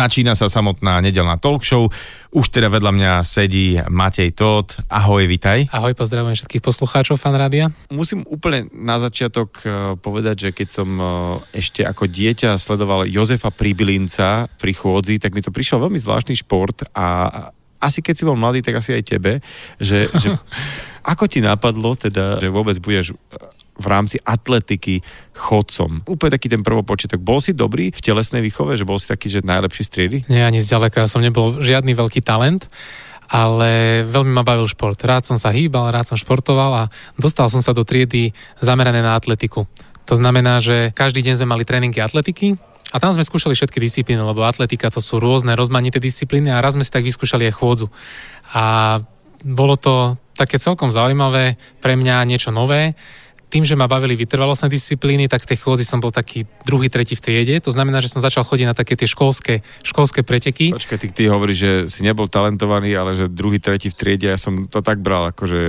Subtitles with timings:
[0.00, 1.84] Začína sa samotná nedelná talk show.
[2.32, 4.80] Už teda vedľa mňa sedí Matej Todt.
[4.88, 5.68] Ahoj, vitaj.
[5.68, 7.68] Ahoj, pozdravujem všetkých poslucháčov Fan Rádia.
[7.92, 11.04] Musím úplne na začiatok eh, povedať, že keď som eh,
[11.60, 16.80] ešte ako dieťa sledoval Jozefa Pribilinca pri chôdzi, tak mi to prišiel veľmi zvláštny šport
[16.96, 17.28] a
[17.76, 19.44] asi keď si bol mladý, tak asi aj tebe,
[19.76, 20.32] že, že
[21.12, 25.00] ako ti napadlo teda, že vôbec budeš eh, v rámci atletiky
[25.32, 26.04] chodcom.
[26.04, 27.24] Úplne taký ten prvopočiatok.
[27.24, 30.16] Bol si dobrý v telesnej výchove, že bol si taký, že najlepší striedy?
[30.28, 32.68] Nie, ani zďaleka, som nebol žiadny veľký talent,
[33.32, 35.00] ale veľmi ma bavil šport.
[35.00, 36.84] Rád som sa hýbal, rád som športoval a
[37.16, 39.64] dostal som sa do triedy zamerané na atletiku.
[40.04, 44.18] To znamená, že každý deň sme mali tréningy atletiky, a tam sme skúšali všetky disciplíny,
[44.18, 47.86] lebo atletika to sú rôzne rozmanité disciplíny a raz sme si tak vyskúšali aj chôdzu.
[48.50, 48.98] A
[49.46, 52.90] bolo to také celkom zaujímavé, pre mňa niečo nové
[53.50, 57.18] tým, že ma bavili vytrvalostné disciplíny, tak v tej chôdzi som bol taký druhý, tretí
[57.18, 57.58] v triede.
[57.66, 60.70] To znamená, že som začal chodiť na také tie školské, školské preteky.
[60.70, 64.38] Počkaj, ty, ty hovoríš, že si nebol talentovaný, ale že druhý, tretí v triede, ja
[64.38, 65.62] som to tak bral, akože,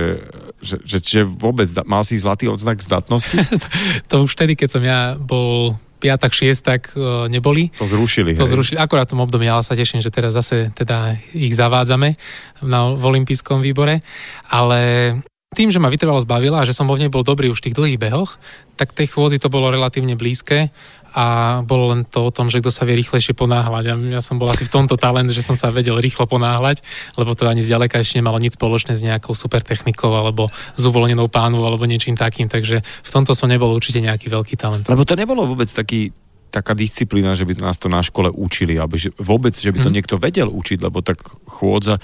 [0.62, 3.34] že, že, že vôbec, mal si zlatý odznak zdatnosti?
[3.34, 3.66] to,
[4.10, 7.70] to už vtedy, keď som ja bol piatak, šiestak e, neboli.
[7.78, 8.34] To zrušili.
[8.34, 8.50] To hej.
[8.50, 12.18] zrušili, akorát v tom období, ale sa teším, že teraz zase teda ich zavádzame
[12.66, 14.02] na, v olympijskom výbore,
[14.50, 15.14] ale
[15.52, 17.76] tým, že ma vytrvalosť bavila a že som vo nej bol dobrý už v tých
[17.76, 18.40] dlhých behoch,
[18.80, 20.72] tak tej chôzi to bolo relatívne blízke
[21.12, 23.84] a bolo len to o tom, že kto sa vie rýchlejšie ponáhľať.
[23.92, 26.80] A ja som bol asi v tomto talent, že som sa vedel rýchlo ponáhľať,
[27.20, 31.28] lebo to ani zďaleka ešte nemalo nič spoločné s nejakou super technikou alebo s uvoľnenou
[31.28, 34.88] pánu alebo niečím takým, takže v tomto som nebol určite nejaký veľký talent.
[34.88, 36.16] Lebo to nebolo vôbec taký,
[36.48, 39.90] taká disciplína, že by nás to na škole učili, alebo že vôbec, že by to
[39.92, 39.96] Mhm.
[40.00, 42.00] niekto vedel učiť, lebo tak chôdza,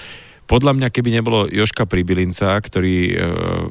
[0.49, 3.15] podľa mňa, keby nebolo Joška Pribilinca, ktorý e,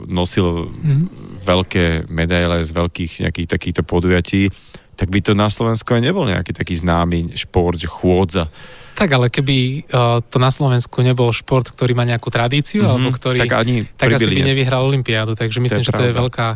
[0.06, 1.06] nosil Mhm.
[1.42, 4.54] veľké medaile z veľkých nejakých takýchto podujatí,
[4.94, 8.50] tak by to na Slovensku aj nebol nejaký taký známy šport, že chôdza.
[8.98, 13.10] Tak ale keby uh, to na Slovensku nebol šport, ktorý má nejakú tradíciu, Mhm, alebo
[13.14, 13.38] ktorý...
[13.38, 16.48] tak ani tak asi by nevyhral Olympiádu, takže myslím, je že to je veľká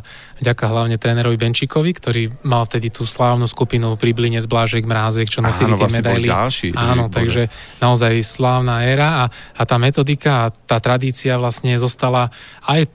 [0.42, 5.70] vďaka hlavne trénerovi Benčíkovi, ktorý mal vtedy tú slávnu skupinu Priblinec, Blážek, Mrázek, čo nosili
[5.70, 6.28] Áno, tie vlastne medaily.
[6.28, 6.68] ďalší.
[6.74, 7.14] Áno, Bože.
[7.14, 7.42] takže
[7.78, 12.34] naozaj slávna éra a, a tá metodika a tá tradícia vlastne zostala
[12.66, 12.90] aj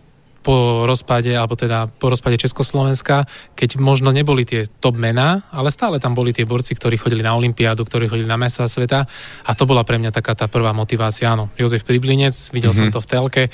[0.47, 3.27] po rozpade, alebo teda po rozpade Československa,
[3.59, 7.35] keď možno neboli tie top mená, ale stále tam boli tie borci, ktorí chodili na
[7.35, 9.11] Olympiádu, ktorí chodili na mesa sveta
[9.43, 11.35] a to bola pre mňa taká tá prvá motivácia.
[11.35, 12.95] Áno, Jozef Priblinec, videl mm-hmm.
[12.95, 13.45] som to v telke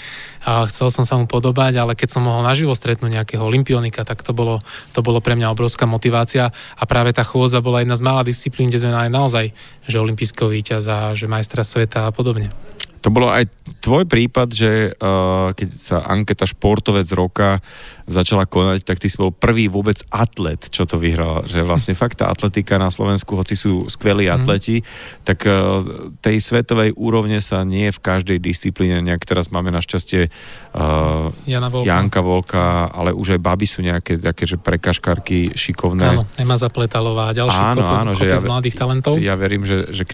[0.44, 4.20] a chcel som sa mu podobať, ale keď som mohol naživo stretnúť nejakého olimpionika, tak
[4.20, 4.60] to bolo,
[4.92, 8.68] to bolo pre mňa obrovská motivácia a práve tá chôdza bola jedna z mála disciplín,
[8.68, 9.48] kde sme mali naozaj,
[9.88, 12.52] že olimpijského víťaza, že majstra sveta a podobne.
[13.02, 13.50] To bolo aj
[13.82, 17.58] tvoj prípad, že uh, keď sa anketa športovec roka
[18.06, 21.46] začala konať, tak ty si bol prvý vôbec atlet, čo to vyhral.
[21.46, 24.82] Že vlastne fakt tá atletika na Slovensku, hoci sú skvelí atleti,
[25.22, 25.82] tak uh,
[26.18, 31.86] tej svetovej úrovne sa nie v každej disciplíne, nejak teraz máme našťastie uh, Jana Volka.
[31.86, 36.18] Janka Volka, ale už aj baby sú nejaké také, že prekažkarky šikovné.
[36.18, 39.14] Áno, Ema Zapletalová a ďalší Áno, kopec, áno, že kopec ja- mladých talentov.
[39.22, 40.04] Ja verím, že, že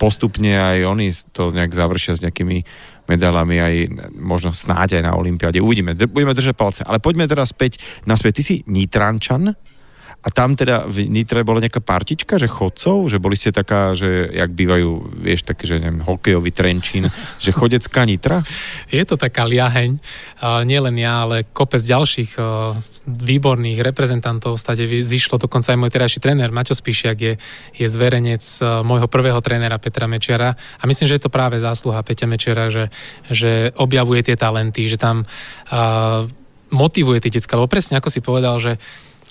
[0.00, 2.64] postupne aj oni to nejak završia s nejakými
[3.10, 3.74] medailami aj
[4.14, 5.58] možno snáď aj na Olympiáde.
[5.58, 6.82] Uvidíme, budeme držať palce.
[6.86, 8.38] Ale poďme teraz späť naspäť.
[8.38, 9.50] Ty si Nitrančan
[10.20, 14.28] a tam teda v Nitre bola nejaká partička, že chodcov, že boli ste taká, že
[14.28, 17.08] jak bývajú, vieš, také, že neviem, hokejový Trenčín,
[17.44, 18.44] že chodecká Nitra?
[18.92, 22.76] Je to taká liaheň, uh, nielen ja, ale kopec ďalších uh,
[23.08, 24.84] výborných reprezentantov stade.
[24.84, 27.34] Zišlo, dokonca aj môj terajší tréner Maťo Spíšiak je,
[27.80, 32.04] je zverenec uh, môjho prvého trénera Petra Mečiara a myslím, že je to práve zásluha
[32.04, 32.92] Peťa Mečiara, že,
[33.32, 36.28] že objavuje tie talenty, že tam uh,
[36.70, 38.76] motivuje tie decka, lebo presne ako si povedal, že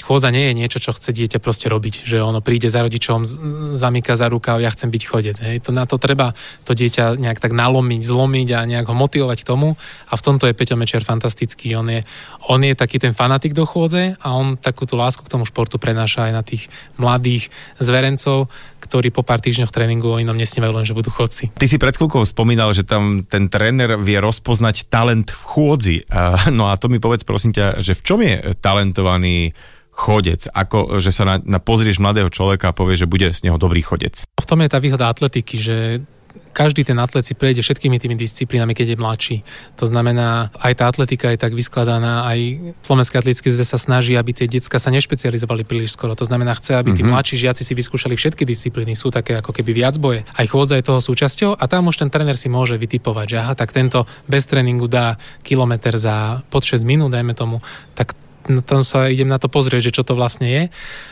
[0.10, 3.38] chôdza nie je niečo, čo chce dieťa proste robiť, že ono príde za rodičom, z-
[3.78, 5.38] zamyka za rukav, ja chcem byť chodec.
[5.38, 5.70] Hej.
[5.70, 6.34] To na to treba
[6.66, 9.78] to dieťa nejak tak nalomiť, zlomiť a nejak ho motivovať k tomu
[10.10, 11.78] a v tomto je Peťo Mečer fantastický.
[11.78, 12.02] On je,
[12.50, 15.78] on je taký ten fanatik do chôdze a on takú tú lásku k tomu športu
[15.78, 18.50] prenáša aj na tých mladých zverencov,
[18.82, 21.54] ktorí po pár týždňoch tréningu o inom nesnívajú len, že budú chodci.
[21.54, 25.98] Ty si pred chvíľkou spomínal, že tam ten tréner vie rozpoznať talent v chôdzi.
[26.50, 29.54] No a to mi povedz prosím ťa, že v čom je talentovaný
[30.00, 30.48] chodec?
[30.48, 33.84] Ako, že sa na, na pozrieš mladého človeka a povieš, že bude z neho dobrý
[33.84, 34.24] chodec.
[34.24, 35.78] V tom je tá výhoda atletiky, že
[36.54, 39.38] každý ten atlet si prejde všetkými tými disciplínami, keď je mladší.
[39.82, 42.40] To znamená, aj tá atletika je tak vyskladaná, aj
[42.86, 46.14] Slovenské atletické zväz sa snaží, aby tie decka sa nešpecializovali príliš skoro.
[46.18, 47.14] To znamená, chce, aby tí mm-hmm.
[47.14, 50.26] mladší žiaci si vyskúšali všetky disciplíny, sú také ako keby viac boje.
[50.26, 53.54] Aj chôdza je toho súčasťou a tam už ten tréner si môže vytipovať, že aha,
[53.58, 57.62] tak tento bez tréningu dá kilometr za pod 6 minút, dajme tomu,
[57.98, 58.14] tak
[58.66, 60.64] tam sa idem na to pozrieť, že čo to vlastne je.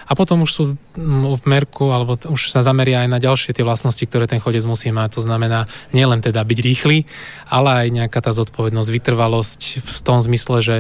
[0.10, 0.64] A potom už sú
[0.98, 4.66] mm, v merku, alebo už sa zameria aj na ďalšie tie vlastnosti, ktoré ten chodec
[4.66, 5.22] musí mať.
[5.22, 7.06] To znamená nielen teda byť rýchly,
[7.48, 10.78] ale aj nejaká tá zodpovednosť, vytrvalosť v tom zmysle, že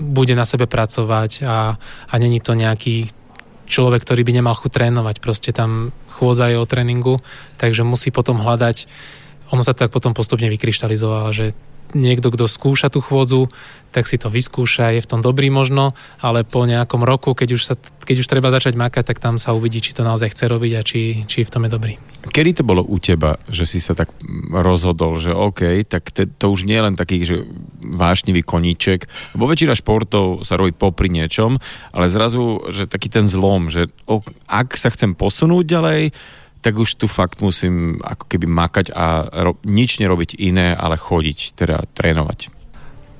[0.00, 1.76] bude na sebe pracovať a,
[2.08, 3.12] a není to nejaký
[3.68, 5.20] človek, ktorý by nemal chuť trénovať.
[5.20, 7.20] Proste tam chôdza je o tréningu,
[7.60, 8.88] takže musí potom hľadať
[9.48, 11.56] ono sa tak potom postupne vykryštalizovalo, že
[11.96, 13.48] niekto, kto skúša tú chôdzu,
[13.88, 17.62] tak si to vyskúša, je v tom dobrý možno, ale po nejakom roku, keď už,
[17.64, 17.74] sa,
[18.04, 20.82] keď už treba začať makať, tak tam sa uvidí, či to naozaj chce robiť a
[20.84, 21.94] či, či v tom je dobrý.
[22.28, 24.12] Kedy to bolo u teba, že si sa tak
[24.52, 27.48] rozhodol, že OK, tak te, to už nie je len taký že
[27.80, 31.56] vášnivý koníček, lebo väčšina športov sa robí popri niečom,
[31.94, 33.88] ale zrazu, že taký ten zlom, že
[34.44, 36.02] ak sa chcem posunúť ďalej,
[36.60, 41.38] tak už tu fakt musím ako keby makať a ro- nič nerobiť iné, ale chodiť,
[41.54, 42.58] teda trénovať.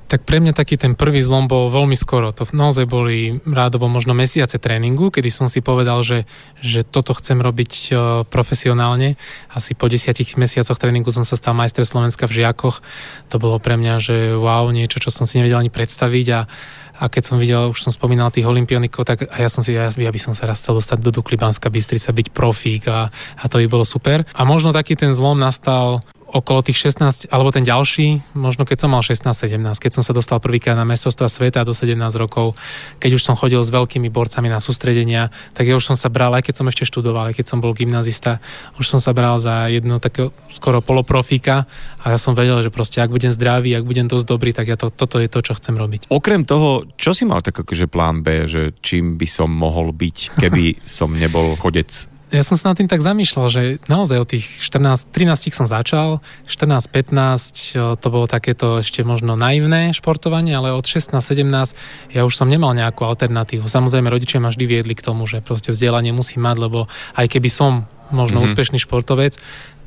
[0.09, 2.33] Tak pre mňa taký ten prvý zlom bol veľmi skoro.
[2.33, 6.25] To naozaj boli rádovo možno mesiace tréningu, kedy som si povedal, že,
[6.65, 9.21] že toto chcem robiť uh, profesionálne.
[9.53, 12.81] Asi po desiatich mesiacoch tréningu som sa stal majster Slovenska v žiakoch.
[13.29, 16.49] To bolo pre mňa, že wow, niečo, čo som si nevedel ani predstaviť a
[16.99, 19.87] a keď som videl, už som spomínal tých olimpionikov, tak a ja som si, ja,
[19.87, 23.07] ja by som sa raz chcel dostať do Dukly Banská Bystrica, byť profík a,
[23.39, 24.27] a to by bolo super.
[24.35, 28.89] A možno taký ten zlom nastal okolo tých 16, alebo ten ďalší, možno keď som
[28.93, 32.53] mal 16-17, keď som sa dostal prvýkrát na mestrovstva sveta do 17 rokov,
[33.01, 36.33] keď už som chodil s veľkými borcami na sústredenia, tak ja už som sa bral,
[36.37, 38.37] aj keď som ešte študoval, aj keď som bol gymnazista,
[38.77, 41.65] už som sa bral za jedno takého skoro poloprofíka
[41.99, 44.77] a ja som vedel, že proste ak budem zdravý, ak budem dosť dobrý, tak ja
[44.77, 46.13] to, toto je to, čo chcem robiť.
[46.13, 50.37] Okrem toho, čo si mal tak akože plán B, že čím by som mohol byť,
[50.37, 52.18] keby som nebol chodec?
[52.29, 56.21] Ja som sa nad tým tak zamýšľal, že naozaj od tých 14, 13 som začal,
[56.45, 62.77] 14-15 to bolo takéto ešte možno naivné športovanie, ale od 16-17 ja už som nemal
[62.77, 63.65] nejakú alternatívu.
[63.65, 66.85] Samozrejme rodičia ma vždy viedli k tomu, že proste vzdelanie musí mať, lebo
[67.17, 68.53] aj keby som možno mm-hmm.
[68.53, 69.37] úspešný športovec,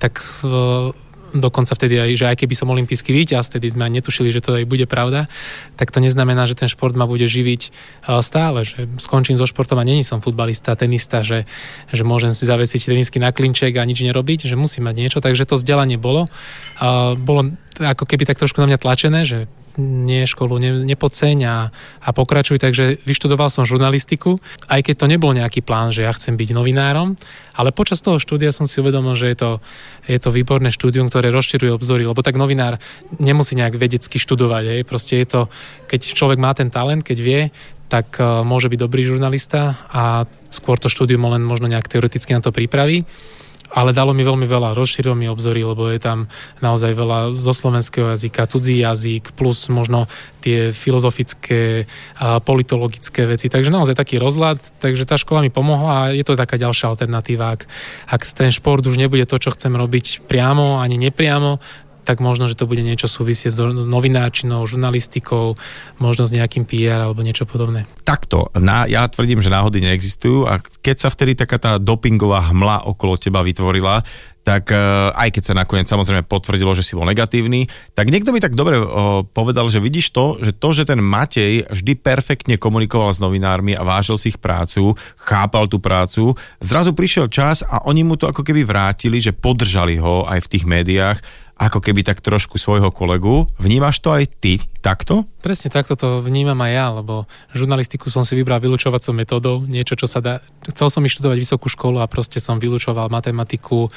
[0.02, 0.22] tak
[1.34, 4.56] dokonca vtedy aj, že aj keby som olimpijský víťaz, vtedy sme aj netušili, že to
[4.56, 5.26] aj bude pravda,
[5.80, 7.70] tak to neznamená, že ten šport ma bude živiť e,
[8.20, 11.48] stále, že skončím so športom a není som futbalista, tenista, že,
[11.88, 15.48] že môžem si zavesiť tenisky na klinček a nič nerobiť, že musím mať niečo, takže
[15.48, 16.28] to vzdelanie bolo.
[17.16, 19.48] Bolo ako keby tak trošku na mňa tlačené, že
[19.80, 21.56] nie školu, ne, nepodceň a,
[22.00, 22.60] a pokračuj.
[22.60, 24.36] Takže vyštudoval som žurnalistiku,
[24.68, 27.16] aj keď to nebol nejaký plán, že ja chcem byť novinárom,
[27.56, 29.50] ale počas toho štúdia som si uvedomil, že je to,
[30.08, 32.80] je to výborné štúdium, ktoré rozširuje obzory, lebo tak novinár
[33.16, 34.64] nemusí nejak vedecky študovať.
[34.76, 34.80] Hej.
[34.84, 35.40] Proste je to,
[35.88, 37.40] keď človek má ten talent, keď vie,
[37.92, 42.40] tak uh, môže byť dobrý žurnalista a skôr to štúdium len možno nejak teoreticky na
[42.40, 43.04] to pripraví
[43.72, 46.28] ale dalo mi veľmi veľa, rozšírilo mi obzory, lebo je tam
[46.60, 50.06] naozaj veľa zo slovenského jazyka, cudzí jazyk, plus možno
[50.44, 51.88] tie filozofické
[52.20, 53.48] a politologické veci.
[53.48, 57.56] Takže naozaj taký rozhľad, takže tá škola mi pomohla a je to taká ďalšia alternatíva.
[57.56, 57.64] Ak,
[58.10, 61.62] ak ten šport už nebude to, čo chcem robiť priamo ani nepriamo,
[62.02, 65.54] tak možno, že to bude niečo súvisieť s novináčinou, žurnalistikou,
[66.02, 67.86] možno s nejakým PR alebo niečo podobné.
[68.02, 72.90] Takto, na, ja tvrdím, že náhody neexistujú a keď sa vtedy taká tá dopingová hmla
[72.90, 74.02] okolo teba vytvorila,
[74.42, 78.42] tak uh, aj keď sa nakoniec samozrejme potvrdilo, že si bol negatívny, tak niekto mi
[78.42, 78.74] tak dobre
[79.30, 83.86] povedal, že vidíš to, že to, že ten Matej vždy perfektne komunikoval s novinármi a
[83.86, 88.42] vážil si ich prácu, chápal tú prácu, zrazu prišiel čas a oni mu to ako
[88.42, 91.18] keby vrátili, že podržali ho aj v tých médiách
[91.56, 93.46] ako keby tak trošku svojho kolegu.
[93.60, 95.30] Vnímaš to aj ty takto?
[95.38, 100.10] Presne takto to vnímam aj ja, lebo žurnalistiku som si vybral vylúčovacou metodou, niečo, čo
[100.10, 100.42] sa dá...
[100.66, 103.94] Chcel som študovať vysokú školu a proste som vylúčoval matematiku,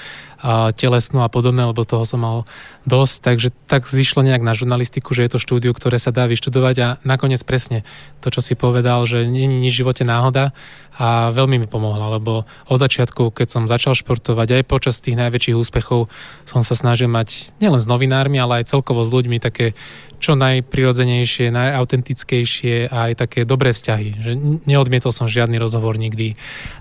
[0.77, 2.37] telesnú a podobné, lebo toho som mal
[2.85, 6.75] dosť, takže tak zišlo nejak na žurnalistiku, že je to štúdiu, ktoré sa dá vyštudovať
[6.85, 7.81] a nakoniec presne
[8.21, 10.53] to, čo si povedal, že nie je nič v živote náhoda
[11.01, 15.57] a veľmi mi pomohla, lebo od začiatku, keď som začal športovať, aj počas tých najväčších
[15.57, 16.07] úspechov
[16.45, 19.77] som sa snažil mať nielen s novinármi, ale aj celkovo s ľuďmi také
[20.19, 24.07] čo najprirodzenejšie, najautentickejšie a aj také dobré vzťahy.
[24.17, 24.31] Že
[24.65, 26.33] neodmietol som žiadny rozhovor nikdy.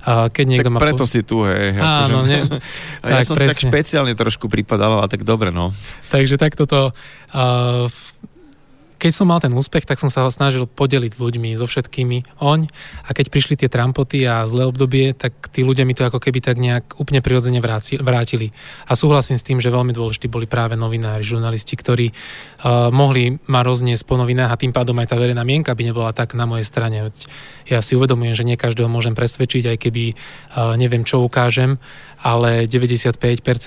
[0.06, 1.11] Keď niekto tak ma preto po...
[1.11, 1.76] si tu, hej.
[1.76, 2.28] Áno, akože...
[2.30, 2.38] ne...
[3.04, 3.52] ja tak, som presne.
[3.52, 5.76] si tak špeciálne trošku pripadal, ale tak dobre, no.
[6.09, 6.80] Takže takto to...
[7.35, 7.90] Uh,
[8.98, 12.40] keď som mal ten úspech, tak som sa ho snažil podeliť s ľuďmi, so všetkými
[12.40, 12.70] oň
[13.04, 16.40] a keď prišli tie trampoty a zlé obdobie, tak tí ľudia mi to ako keby
[16.40, 17.60] tak nejak úplne prirodzene
[18.00, 18.50] vrátili.
[18.88, 23.60] A súhlasím s tým, že veľmi dôležití boli práve novinári, žurnalisti, ktorí uh, mohli ma
[23.60, 26.66] rozniesť po novinách a tým pádom aj tá verejná mienka by nebola tak na mojej
[26.66, 27.12] strane.
[27.68, 31.76] Ja si uvedomujem, že nie každého môžem presvedčiť, aj keby uh, neviem, čo ukážem,
[32.25, 33.21] ale 95%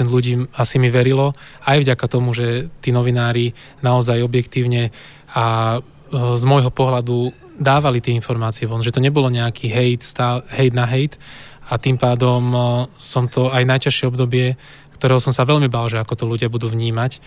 [0.10, 3.54] ľudí asi mi verilo, aj vďaka tomu, že tí novinári
[3.86, 4.90] naozaj objektívne
[5.38, 5.80] a e,
[6.34, 7.30] z môjho pohľadu
[7.62, 11.22] dávali tie informácie von, že to nebolo nejaký hate, stál, hate na hate
[11.70, 12.58] a tým pádom e,
[12.98, 14.58] som to aj najťažšie obdobie,
[14.98, 17.20] ktorého som sa veľmi bál, že ako to ľudia budú vnímať, e,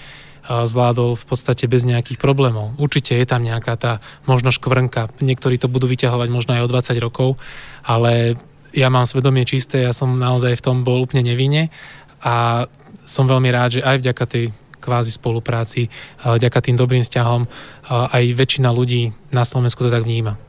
[0.67, 2.75] zvládol v podstate bez nejakých problémov.
[2.75, 3.93] Určite je tam nejaká tá
[4.27, 7.39] možno škvrnka, niektorí to budú vyťahovať možno aj o 20 rokov,
[7.87, 8.35] ale
[8.75, 11.69] ja mám svedomie čisté, ja som naozaj v tom bol úplne nevinne
[12.23, 12.67] a
[13.03, 14.45] som veľmi rád, že aj vďaka tej
[14.81, 15.93] kvázi spolupráci,
[16.25, 17.45] vďaka tým dobrým vzťahom
[17.91, 20.41] aj väčšina ľudí na Slovensku to tak vníma.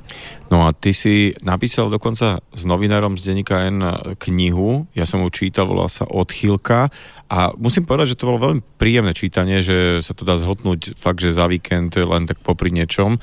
[0.48, 3.84] No a ty si napísal dokonca s novinárom z denníka N
[4.20, 6.88] knihu, ja som ju čítal, volá sa Odchýlka
[7.28, 11.20] a musím povedať, že to bolo veľmi príjemné čítanie, že sa to dá zhltnúť fakt,
[11.20, 13.20] že za víkend len tak popri niečom.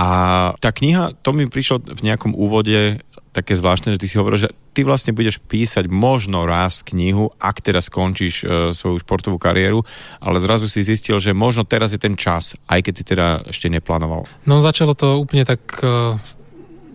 [0.00, 0.08] A
[0.56, 4.50] tá kniha, to mi prišlo v nejakom úvode také zvláštne, že ty si hovoril, že
[4.74, 8.44] ty vlastne budeš písať možno raz knihu, ak teraz skončíš e,
[8.74, 9.86] svoju športovú kariéru,
[10.18, 13.70] ale zrazu si zistil, že možno teraz je ten čas, aj keď si teda ešte
[13.70, 14.26] neplánoval.
[14.50, 16.18] No začalo to úplne tak e,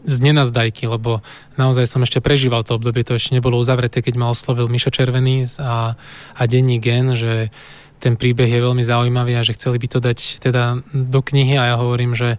[0.05, 1.23] z nenazdajky, lebo
[1.57, 5.57] naozaj som ešte prežíval to obdobie, to ešte nebolo uzavreté, keď ma oslovil Mišo Červený
[5.57, 5.97] a,
[6.35, 7.49] a denní gen, že
[7.99, 11.73] ten príbeh je veľmi zaujímavý a že chceli by to dať teda do knihy a
[11.73, 12.37] ja hovorím, že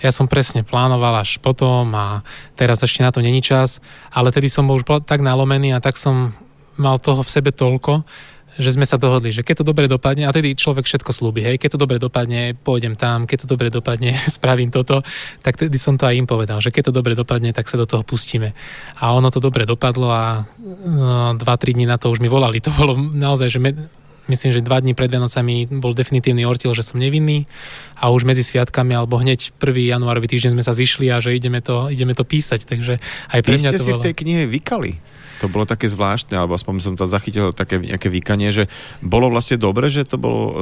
[0.00, 2.24] ja som presne plánoval až potom a
[2.56, 6.00] teraz ešte na to není čas, ale tedy som bol už tak nalomený a tak
[6.00, 6.32] som
[6.80, 8.08] mal toho v sebe toľko,
[8.60, 11.56] že sme sa dohodli, že keď to dobre dopadne, a tedy človek všetko slúbi, hej,
[11.56, 15.06] keď to dobre dopadne, pôjdem tam, keď to dobre dopadne, spravím toto,
[15.40, 17.86] tak tedy som to aj im povedal, že keď to dobre dopadne, tak sa do
[17.86, 18.52] toho pustíme.
[18.98, 20.44] A ono to dobre dopadlo a
[20.84, 22.58] no, dva, tri dní na to už mi volali.
[22.60, 23.60] To bolo naozaj, že
[24.30, 27.50] myslím, že dva dní pred Vianocami bol definitívny ortil, že som nevinný
[27.98, 29.98] a už medzi sviatkami alebo hneď 1.
[29.98, 33.02] januárový týždeň sme sa zišli a že ideme to, ideme to písať, takže
[33.34, 33.98] aj pre mňa to si bolo...
[33.98, 34.92] v tej knihe vykali
[35.40, 38.68] to bolo také zvláštne, alebo aspoň som to zachytil také nejaké vykanie, že
[39.00, 40.52] bolo vlastne dobre, že to bol e,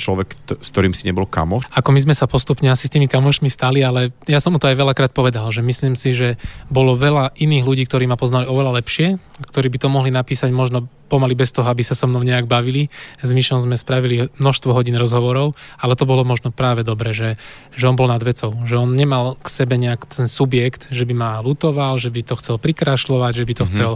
[0.00, 1.68] človek, t- s ktorým si nebol kamoš?
[1.76, 4.72] Ako my sme sa postupne asi s tými kamošmi stali, ale ja som mu to
[4.72, 6.40] aj veľakrát povedal, že myslím si, že
[6.72, 9.20] bolo veľa iných ľudí, ktorí ma poznali oveľa lepšie,
[9.52, 12.90] ktorí by to mohli napísať možno pomaly bez toho, aby sa so mnou nejak bavili.
[13.22, 17.38] S Myšom sme spravili množstvo hodín rozhovorov, ale to bolo možno práve dobre, že,
[17.72, 21.14] že on bol nad vecou, že on nemal k sebe nejak ten subjekt, že by
[21.14, 23.70] ma lutoval, že by to chcel prikrašľovať, že by to mm-hmm.
[23.72, 23.92] chcel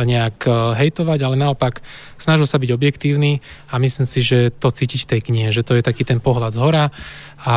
[0.00, 1.84] nejak e, hejtovať, ale naopak
[2.16, 5.76] snažil sa byť objektívny a myslím si, že to cítiť v tej knihe, že to
[5.76, 6.84] je taký ten pohľad z hora
[7.44, 7.56] a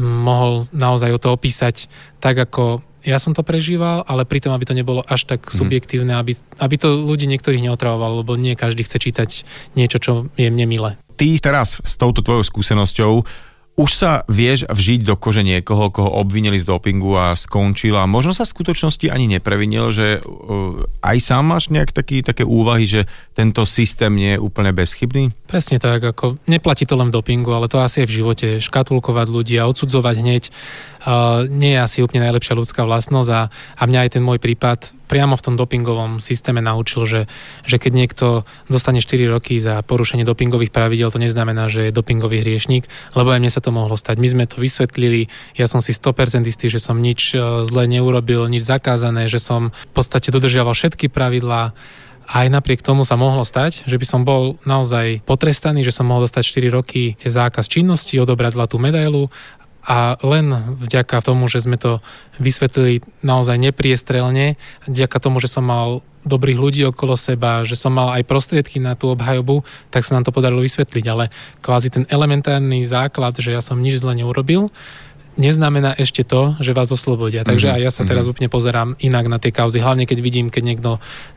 [0.00, 1.86] mohol naozaj o to opísať
[2.24, 5.52] tak, ako ja som to prežíval, ale pritom, aby to nebolo až tak mhm.
[5.52, 9.30] subjektívne, aby, aby to ľudí niektorých neotravovalo, lebo nie každý chce čítať
[9.76, 10.90] niečo, čo je mne milé.
[11.20, 13.12] Ty teraz s touto tvojou skúsenosťou
[13.74, 18.30] už sa vieš vžiť do kože niekoho, koho obvinili z dopingu a skončil a možno
[18.30, 23.10] sa v skutočnosti ani neprevinil, že uh, aj sám máš nejak taký, také úvahy, že
[23.34, 25.34] tento systém nie je úplne bezchybný?
[25.50, 28.46] Presne tak, ako neplatí to len v dopingu, ale to asi je v živote.
[28.62, 30.42] Škatulkovať ľudí a odsudzovať hneď
[31.52, 35.36] nie je asi úplne najlepšia ľudská vlastnosť a, a mňa aj ten môj prípad priamo
[35.36, 37.20] v tom dopingovom systéme naučil, že,
[37.68, 38.26] že keď niekto
[38.72, 43.40] dostane 4 roky za porušenie dopingových pravidel, to neznamená, že je dopingový hriešnik, lebo aj
[43.40, 44.16] mne sa to mohlo stať.
[44.16, 48.48] My sme to vysvetlili, ja som si 100% istý, že som nič e, zle neurobil,
[48.48, 51.76] nič zakázané, že som v podstate dodržiaval všetky pravidlá,
[52.24, 56.24] aj napriek tomu sa mohlo stať, že by som bol naozaj potrestaný, že som mohol
[56.24, 59.28] dostať 4 roky zákaz činnosti, odobrať zlatú medailu
[59.84, 60.50] a len
[60.80, 62.00] vďaka tomu, že sme to
[62.40, 64.56] vysvetlili naozaj nepriestrelne,
[64.88, 68.96] vďaka tomu, že som mal dobrých ľudí okolo seba, že som mal aj prostriedky na
[68.96, 69.60] tú obhajobu,
[69.92, 71.04] tak sa nám to podarilo vysvetliť.
[71.04, 71.28] Ale
[71.60, 74.72] kvázi ten elementárny základ, že ja som nič zle neurobil,
[75.34, 77.42] neznamená ešte to, že vás oslobodia.
[77.42, 77.82] Takže mm-hmm.
[77.82, 78.32] aj ja sa teraz mm-hmm.
[78.32, 79.82] úplne pozerám inak na tie kauzy.
[79.82, 80.90] Hlavne keď vidím, keď niekto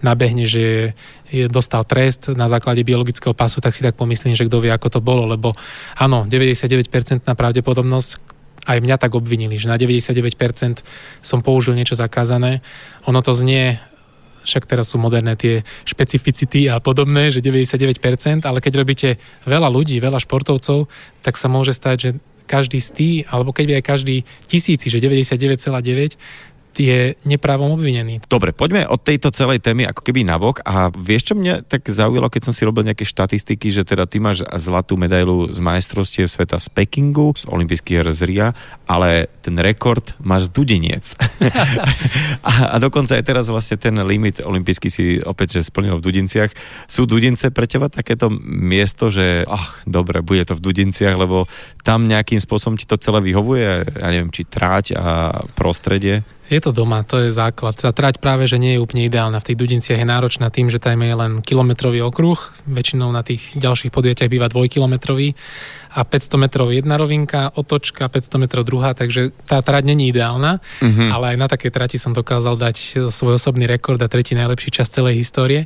[0.05, 0.93] nabehne, že
[1.27, 4.87] je dostal trest na základe biologického pasu, tak si tak pomyslím, že kto vie, ako
[4.87, 5.25] to bolo.
[5.27, 5.57] Lebo
[5.97, 10.81] áno, 99% pravdepodobnosť, aj mňa tak obvinili, že na 99%
[11.21, 12.65] som použil niečo zakázané.
[13.05, 13.77] Ono to znie
[14.47, 19.09] však teraz sú moderné tie špecificity a podobné, že 99%, ale keď robíte
[19.43, 20.87] veľa ľudí, veľa športovcov,
[21.19, 22.09] tak sa môže stať, že
[22.47, 26.15] každý z tý, alebo keď by aj každý tisíci, že 99,9,
[26.79, 28.23] je neprávom obvinený.
[28.31, 32.31] Dobre, poďme od tejto celej témy ako keby nabok a vieš, čo mňa tak zaujalo,
[32.31, 36.61] keď som si robil nejaké štatistiky, že teda ty máš zlatú medailu z majstrovstiev sveta
[36.61, 38.47] z Pekingu, z olympijských hier z Ria,
[38.85, 41.17] ale ten rekord máš z Dudiniec.
[42.49, 46.53] a, a dokonca aj teraz vlastne ten limit olympijský si opäť že splnil v Dudinciach.
[46.85, 51.49] Sú Dudince pre teba takéto miesto, že ach, dobre, bude to v Dudinciach, lebo
[51.81, 56.21] tam nejakým spôsobom ti to celé vyhovuje, ja neviem, či tráť a prostredie?
[56.47, 57.75] Je to doma, to je základ.
[57.75, 59.43] Tá trať práve, že nie je úplne ideálna.
[59.43, 62.39] V tých Dudinciach je náročná tým, že tam je len kilometrový okruh.
[62.63, 65.35] Väčšinou na tých ďalších podujatiach býva dvojkilometrový
[65.91, 71.09] a 500 metrov jedna rovinka, otočka, 500 metrov druhá, takže tá trať není ideálna, mm-hmm.
[71.09, 74.93] ale aj na takej trati som dokázal dať svoj osobný rekord a tretí najlepší čas
[74.93, 75.65] celej histórie.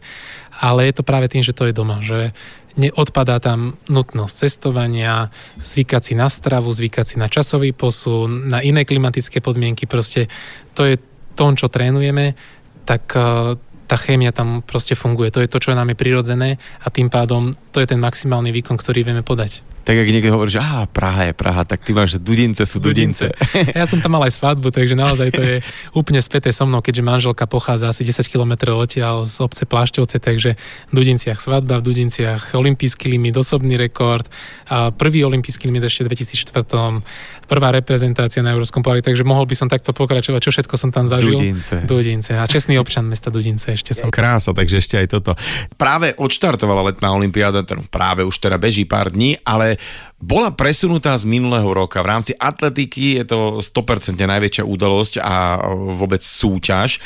[0.61, 2.37] Ale je to práve tým, že to je doma, že
[2.77, 8.87] neodpadá tam nutnosť cestovania, zvykať si na stravu, zvykať si na časový posun, na iné
[8.87, 10.31] klimatické podmienky, proste
[10.75, 10.95] to je
[11.35, 12.35] to, čo trénujeme,
[12.83, 13.55] tak eh,
[13.87, 15.35] tá chémia tam proste funguje.
[15.35, 18.79] To je to, čo nám je prirodzené a tým pádom to je ten maximálny výkon,
[18.79, 22.17] ktorý vieme podať tak ak niekto hovorí, že á, Praha je Praha, tak ty máš,
[22.17, 23.33] že Dudince sú Dudince.
[23.33, 23.77] Dudince.
[23.77, 25.55] Ja som tam mal aj svadbu, takže naozaj to je
[25.97, 30.55] úplne späté so mnou, keďže manželka pochádza asi 10 km odtiaľ z obce Plášťovce, takže
[30.89, 34.27] v Dudinciach svadba, v Dudinciach olimpijský limit, osobný rekord,
[34.69, 37.03] a prvý olimpijský limit ešte v 2004
[37.51, 41.11] prvá reprezentácia na Európskom pohári, takže mohol by som takto pokračovať, čo všetko som tam
[41.11, 41.35] zažil.
[41.35, 41.83] Dudince.
[41.83, 42.39] Dudince.
[42.39, 44.07] A čestný občan mesta Dudince ešte som.
[44.07, 45.35] Krása, takže ešte aj toto.
[45.75, 49.75] Práve odštartovala letná olimpiáda, práve už teda beží pár dní, ale
[50.15, 51.99] bola presunutá z minulého roka.
[51.99, 55.59] V rámci atletiky je to 100% najväčšia udalosť a
[55.99, 57.03] vôbec súťaž.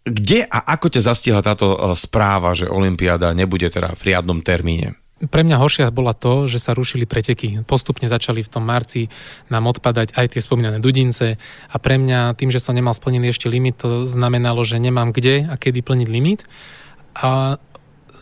[0.00, 4.96] Kde a ako ťa zastihla táto e, správa, že Olympiáda nebude teda v riadnom termíne?
[5.20, 7.60] Pre mňa horšia bola to, že sa rušili preteky.
[7.68, 9.12] Postupne začali v tom marci
[9.52, 11.36] nám odpadať aj tie spomínané dudince
[11.68, 15.44] a pre mňa tým, že som nemal splnený ešte limit, to znamenalo, že nemám kde
[15.44, 16.48] a kedy plniť limit.
[17.20, 17.60] A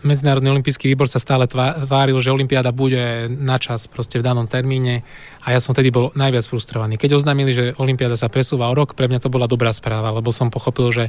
[0.07, 5.02] Medzinárodný olimpijský výbor sa stále tváril, že Olympiáda bude na čas proste v danom termíne
[5.43, 6.95] a ja som tedy bol najviac frustrovaný.
[6.95, 10.31] Keď oznámili, že Olympiáda sa presúva o rok, pre mňa to bola dobrá správa, lebo
[10.31, 11.05] som pochopil, že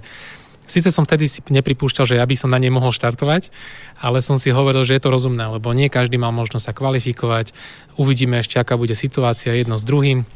[0.69, 3.49] Sice som vtedy si nepripúšťal, že ja by som na nej mohol štartovať,
[3.97, 7.57] ale som si hovoril, že je to rozumné, lebo nie každý mal možnosť sa kvalifikovať.
[7.97, 10.29] Uvidíme ešte, aká bude situácia jedno s druhým.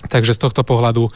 [0.00, 1.12] Takže z tohto pohľadu uh,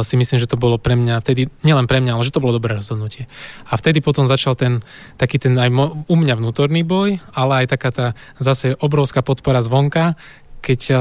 [0.00, 2.56] si myslím, že to bolo pre mňa vtedy, nielen pre mňa, ale že to bolo
[2.56, 3.28] dobré rozhodnutie.
[3.68, 4.80] A vtedy potom začal ten
[5.20, 8.06] taký ten aj mo, u mňa vnútorný boj, ale aj taká tá
[8.40, 10.16] zase obrovská podpora zvonka,
[10.64, 10.98] keď uh,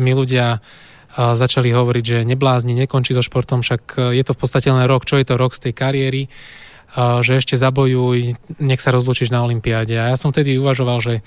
[0.00, 0.84] mi ľudia uh,
[1.16, 5.08] začali hovoriť, že neblázni, nekončí so športom, však uh, je to v podstate len rok,
[5.08, 9.40] čo je to rok z tej kariéry, uh, že ešte zabojuj, nech sa rozlučíš na
[9.40, 9.96] Olympiáde.
[9.96, 11.24] A ja som vtedy uvažoval, že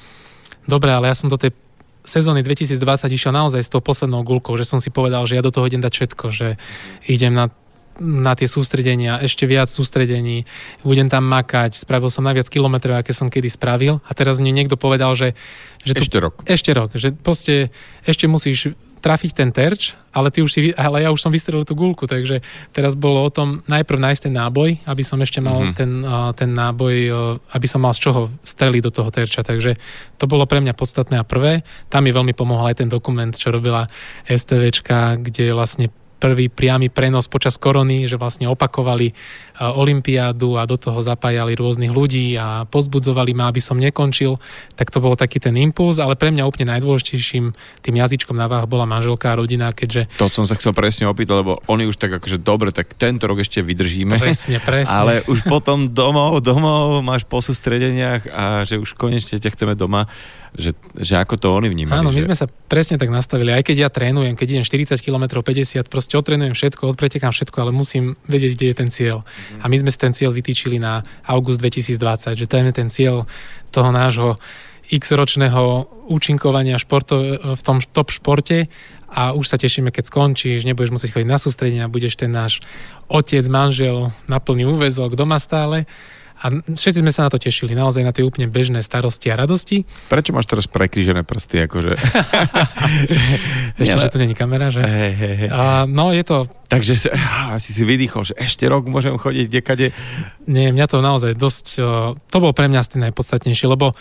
[0.70, 1.58] dobre, ale ja som do tej
[2.06, 2.80] sezóny 2020
[3.12, 5.84] išiel naozaj s tou poslednou gulkou, že som si povedal, že ja do toho idem
[5.84, 6.48] dať všetko, že
[7.06, 7.50] idem na
[8.00, 10.48] na tie sústredenia, ešte viac sústredení,
[10.88, 14.80] budem tam makať, spravil som najviac kilometrov, aké som kedy spravil a teraz mi niekto
[14.80, 15.36] povedal, že...
[15.84, 16.36] že tu, ešte rok.
[16.48, 17.76] Ešte rok, že proste
[18.08, 21.74] ešte musíš trafiť ten terč, ale, ty už si, ale ja už som vystrelil tú
[21.74, 22.44] gulku, takže
[22.76, 25.78] teraz bolo o tom najprv nájsť ten náboj, aby som ešte mal mm-hmm.
[25.78, 25.92] ten,
[26.36, 26.96] ten náboj,
[27.56, 29.80] aby som mal z čoho streliť do toho terča, takže
[30.20, 31.64] to bolo pre mňa podstatné a prvé.
[31.88, 33.82] Tam mi veľmi pomohol aj ten dokument, čo robila
[34.28, 39.14] STVčka, kde vlastne prvý priamy prenos počas korony, že vlastne opakovali e,
[39.64, 44.36] olympiádu a do toho zapájali rôznych ľudí a pozbudzovali ma, aby som nekončil,
[44.76, 48.68] tak to bol taký ten impuls, ale pre mňa úplne najdôležitejším tým jazyčkom na váh
[48.68, 50.12] bola manželka a rodina, keďže...
[50.20, 53.40] To som sa chcel presne opýtať, lebo oni už tak akože dobre, tak tento rok
[53.40, 54.20] ešte vydržíme.
[54.20, 54.92] Presne, presne.
[54.92, 60.12] Ale už potom domov, domov máš po sústredeniach a že už konečne ťa chceme doma
[60.58, 62.02] že, že ako to oni vnímali.
[62.02, 62.26] Áno, my že...
[62.26, 63.54] sme sa presne tak nastavili.
[63.54, 67.72] Aj keď ja trénujem, keď idem 40 km, 50, proste otrénujem všetko, odpretekám všetko, ale
[67.76, 69.18] musím vedieť, kde je ten cieľ.
[69.22, 69.62] Mm-hmm.
[69.62, 73.30] A my sme si ten cieľ vytýčili na august 2020, že to je ten cieľ
[73.70, 74.38] toho nášho
[74.90, 77.22] x-ročného účinkovania športo,
[77.54, 78.66] v tom top športe
[79.10, 82.62] a už sa tešíme, keď skončíš, nebudeš musieť chodiť na sústredenia, budeš ten náš
[83.06, 85.86] otec, manžel na plný úvezok doma stále
[86.40, 89.84] a všetci sme sa na to tešili, naozaj na tie úplne bežné starosti a radosti.
[90.08, 91.68] Prečo máš teraz prekrížené prsty?
[91.68, 91.92] Akože?
[93.84, 94.80] Ešte, že tu není kamera, že?
[94.80, 95.50] Hey, hey, hey.
[95.52, 96.48] A, no, je to...
[96.72, 97.08] Takže si,
[97.64, 99.92] si si vydýchol, že ešte rok môžem chodiť kdekade.
[100.48, 101.84] Nie, mňa to naozaj dosť...
[102.16, 103.92] To bolo pre mňa asi najpodstatnejšie, lebo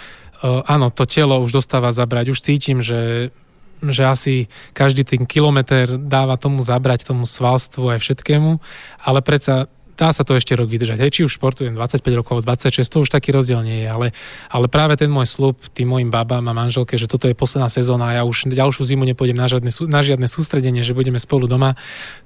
[0.44, 2.30] áno, to telo už dostáva zabrať.
[2.30, 3.34] Už cítim, že
[3.78, 4.34] že asi
[4.74, 8.58] každý ten kilometr dáva tomu zabrať, tomu svalstvu aj všetkému,
[9.06, 11.02] ale predsa dá sa to ešte rok vydržať.
[11.02, 14.06] Hej, či už športujem 25 rokov, 26, to už taký rozdiel nie je, ale,
[14.46, 18.14] ale práve ten môj slub tým mojim babám a manželke, že toto je posledná sezóna
[18.14, 21.74] a ja už ďalšiu zimu nepôjdem na žiadne, na žiadne sústredenie, že budeme spolu doma,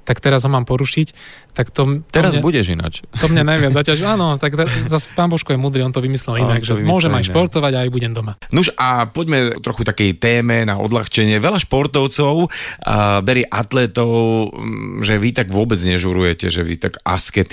[0.05, 1.17] tak teraz ho mám porušiť.
[1.57, 2.95] Tak to, to teraz mňa, budeš ináč.
[3.21, 4.05] To mňa najviac zaťaží.
[4.05, 4.53] Áno, tak
[4.89, 7.91] zase pán Božko je múdry, on to vymyslel inak, že môžem aj športovať a aj
[7.93, 8.37] budem doma.
[8.53, 11.41] Nuž a poďme trochu takej téme na odľahčenie.
[11.41, 14.53] Veľa športovcov uh, berie atletov,
[15.01, 17.01] že vy tak vôbec nežurujete, že vy tak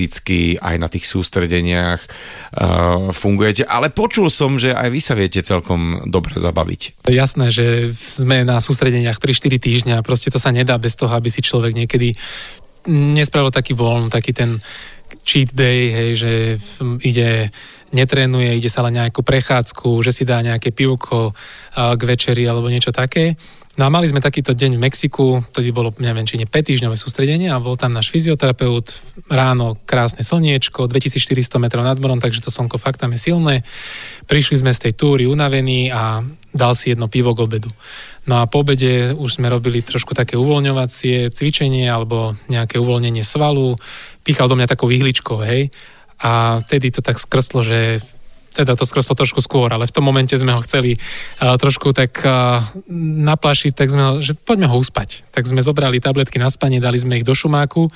[0.10, 5.46] asketicky aj na tých sústredeniach uh, fungujete, ale počul som, že aj vy sa viete
[5.46, 7.06] celkom dobre zabaviť.
[7.06, 11.46] Jasné, že sme na sústredeniach 3-4 týždňa, proste to sa nedá bez toho, aby si
[11.46, 12.18] človek niekedy
[12.90, 14.58] nespravil taký voľn, taký ten
[15.22, 16.32] cheat day, hej, že
[17.06, 17.54] ide,
[17.94, 21.38] netrénuje, ide sa len nejakú prechádzku, že si dá nejaké pivko
[21.76, 23.38] k večeri alebo niečo také.
[23.80, 27.00] No a mali sme takýto deň v Mexiku, tedy bolo, neviem, či nie 5 týždňové
[27.00, 29.00] sústredenie a bol tam náš fyzioterapeut,
[29.32, 33.64] ráno krásne slniečko, 2400 metrov nad morom, takže to slnko fakt tam je silné.
[34.28, 36.20] Prišli sme z tej túry unavení a
[36.52, 37.72] dal si jedno pivo k obedu.
[38.28, 43.80] No a po obede už sme robili trošku také uvoľňovacie cvičenie alebo nejaké uvoľnenie svalu.
[44.28, 45.72] Pýchal do mňa takou ihličkou, hej.
[46.20, 48.04] A vtedy to tak skrslo, že
[48.60, 52.20] teda to skreslo trošku skôr, ale v tom momente sme ho chceli uh, trošku tak
[52.28, 52.60] uh,
[52.92, 55.24] naplašiť, tak sme ho, že poďme ho uspať.
[55.32, 57.88] Tak sme zobrali tabletky na spanie, dali sme ich do šumáku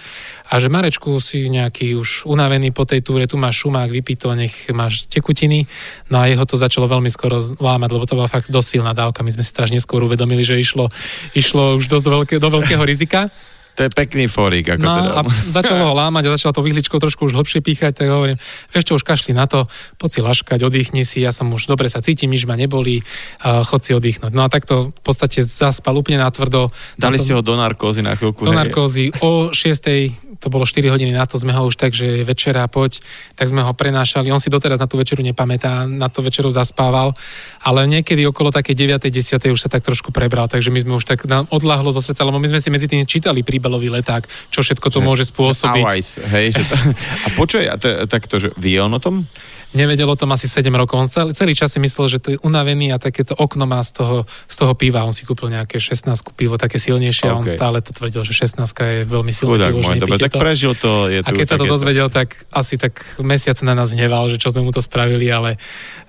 [0.47, 4.31] a že Marečku si nejaký už unavený po tej túre, tu máš šumák, vypí to,
[4.31, 5.67] nech máš tekutiny.
[6.07, 9.25] No a jeho to začalo veľmi skoro lámať, lebo to bola fakt dosť silná dávka.
[9.27, 10.87] My sme si to až neskôr uvedomili, že išlo,
[11.35, 13.27] išlo už dosť veľké, do veľkého rizika.
[13.73, 14.77] To je pekný forík.
[14.77, 15.09] Ako no teda.
[15.17, 18.37] a začalo ho lámať a začalo to vyhličkou trošku už hlbšie píchať, tak hovorím,
[18.69, 19.65] vieš čo, už kašli na to,
[19.97, 23.65] poď si laškať, oddychni si, ja som už dobre sa cítim, nič ma nebolí, uh,
[23.65, 24.29] chod si oddychnúť.
[24.29, 26.69] No a takto v podstate zaspal úplne natvrdo.
[27.01, 28.45] Dali na si ho do narkózy na chvíľku.
[28.45, 32.27] Do narkózy o 6 to bolo 4 hodiny na to, sme ho už tak, že
[32.27, 32.99] večera poď,
[33.39, 34.27] tak sme ho prenášali.
[34.27, 37.15] On si doteraz na tú večeru nepamätá, na tú večeru zaspával,
[37.63, 39.07] ale niekedy okolo také 9.
[39.07, 39.39] 10.
[39.39, 42.43] už sa tak trošku prebral, takže my sme už tak nám odláhlo zo srdca, lebo
[42.43, 45.87] my sme si medzi tým čítali príbalový leták, čo všetko to že, môže spôsobiť.
[45.87, 46.75] Že hej, že to,
[47.25, 49.23] a počuj, a to, takto, že vie on o tom?
[49.73, 50.95] nevedel o tom asi 7 rokov.
[50.95, 53.99] On celý, celý čas si myslel, že to je unavený a takéto okno má z
[53.99, 55.01] toho, z toho piva.
[55.01, 57.33] On si kúpil nejaké 16 pivo, také silnejšie okay.
[57.33, 59.81] a on stále to tvrdil, že 16 je veľmi silné Chudák pivo.
[59.81, 61.09] Môj, dobre, tak prežil to.
[61.09, 64.53] Je a keď sa to dozvedel, tak asi tak mesiac na nás hneval, že čo
[64.53, 65.57] sme mu to spravili, ale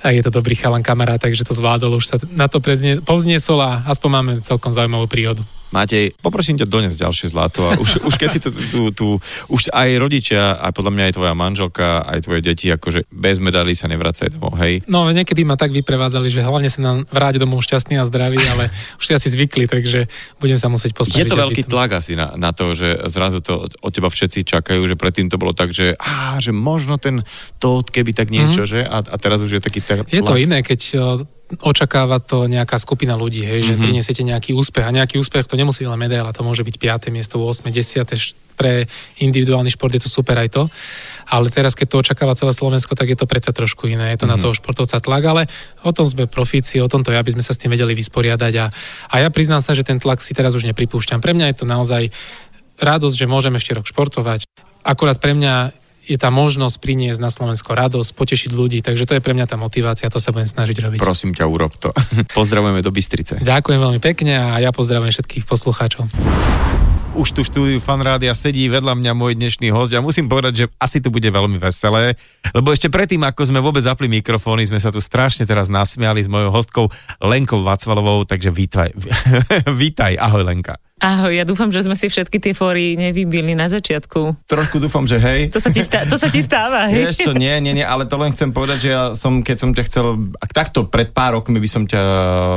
[0.05, 1.97] je to dobrý chalan kamarát, takže to zvládol.
[1.97, 2.61] Už sa na to
[3.03, 5.41] povzniesol a aspoň máme celkom zaujímavú príhodu.
[5.75, 9.07] Matej, poprosím ťa doniesť ďalšie zlato a už, už keď si to tu, tu,
[9.51, 13.75] už aj rodičia, aj podľa mňa aj tvoja manželka, aj tvoje deti, akože bez medailí
[13.75, 14.87] sa nevracaj domov, hej?
[14.87, 18.71] No, niekedy ma tak vyprevádzali, že hlavne sa nám vráť domov šťastný a zdravý, ale
[19.03, 20.07] už si asi zvykli, takže
[20.39, 21.27] budem sa musieť postaviť.
[21.27, 24.87] Je to veľký tlak asi na, na to, že zrazu to od teba všetci čakajú,
[24.87, 27.27] že predtým to bolo tak, že, á, že možno ten
[27.59, 28.87] to, keby tak niečo, mm-hmm.
[28.87, 28.87] že?
[28.87, 30.07] A, a teraz už je taký tlak.
[30.07, 30.81] Je to iné, keď
[31.45, 33.85] očakáva to nejaká skupina ľudí, hej, že mm-hmm.
[33.85, 37.13] prinesiete nejaký úspech a nejaký úspech to nemusí len medaila, to môže byť 5.
[37.13, 37.69] miesto, 8.
[37.69, 38.57] 10.
[38.57, 38.89] pre
[39.21, 40.63] individuálny šport je to super aj to,
[41.29, 44.31] ale teraz keď to očakáva celé Slovensko, tak je to predsa trošku iné, je to
[44.31, 44.33] mm-hmm.
[44.33, 44.43] na mhm.
[44.49, 45.43] toho športovca tlak, ale
[45.85, 48.67] o tom sme profíci, o tomto ja, aby sme sa s tým vedeli vysporiadať a,
[49.13, 51.21] a ja priznám sa, že ten tlak si teraz už nepripúšťam.
[51.21, 52.03] Pre mňa je to naozaj
[52.81, 54.49] radosť, že môžem ešte rok športovať.
[54.83, 59.25] Akurát pre mňa je tá možnosť priniesť na Slovensko radosť, potešiť ľudí, takže to je
[59.25, 60.99] pre mňa tá motivácia, to sa budem snažiť robiť.
[61.01, 61.91] Prosím ťa, urob to.
[62.39, 63.41] Pozdravujeme do Bystrice.
[63.41, 66.07] Ďakujem veľmi pekne a ja pozdravujem všetkých poslucháčov.
[67.15, 70.99] Už tu štúdiu Fanrádia sedí vedľa mňa môj dnešný host a musím povedať, že asi
[70.99, 72.19] to bude veľmi veselé,
[72.51, 76.27] lebo ešte predtým, ako sme vôbec zapli mikrofóny, sme sa tu strašne teraz nasmiali s
[76.27, 76.91] mojou hostkou
[77.23, 78.91] Lenkou Vacvalovou, takže vítaj.
[79.87, 80.75] vítaj, ahoj Lenka.
[80.99, 84.51] Ahoj, ja dúfam, že sme si všetky tie fóry nevybili na začiatku.
[84.51, 85.55] Trošku dúfam, že hej.
[85.55, 87.15] To sa ti, stá, to sa ti stáva, hej?
[87.15, 89.71] Vieš čo, nie, nie, nie, ale to len chcem povedať, že ja som, keď som
[89.71, 92.03] ťa chcel, ak takto pred pár rokmi by som ťa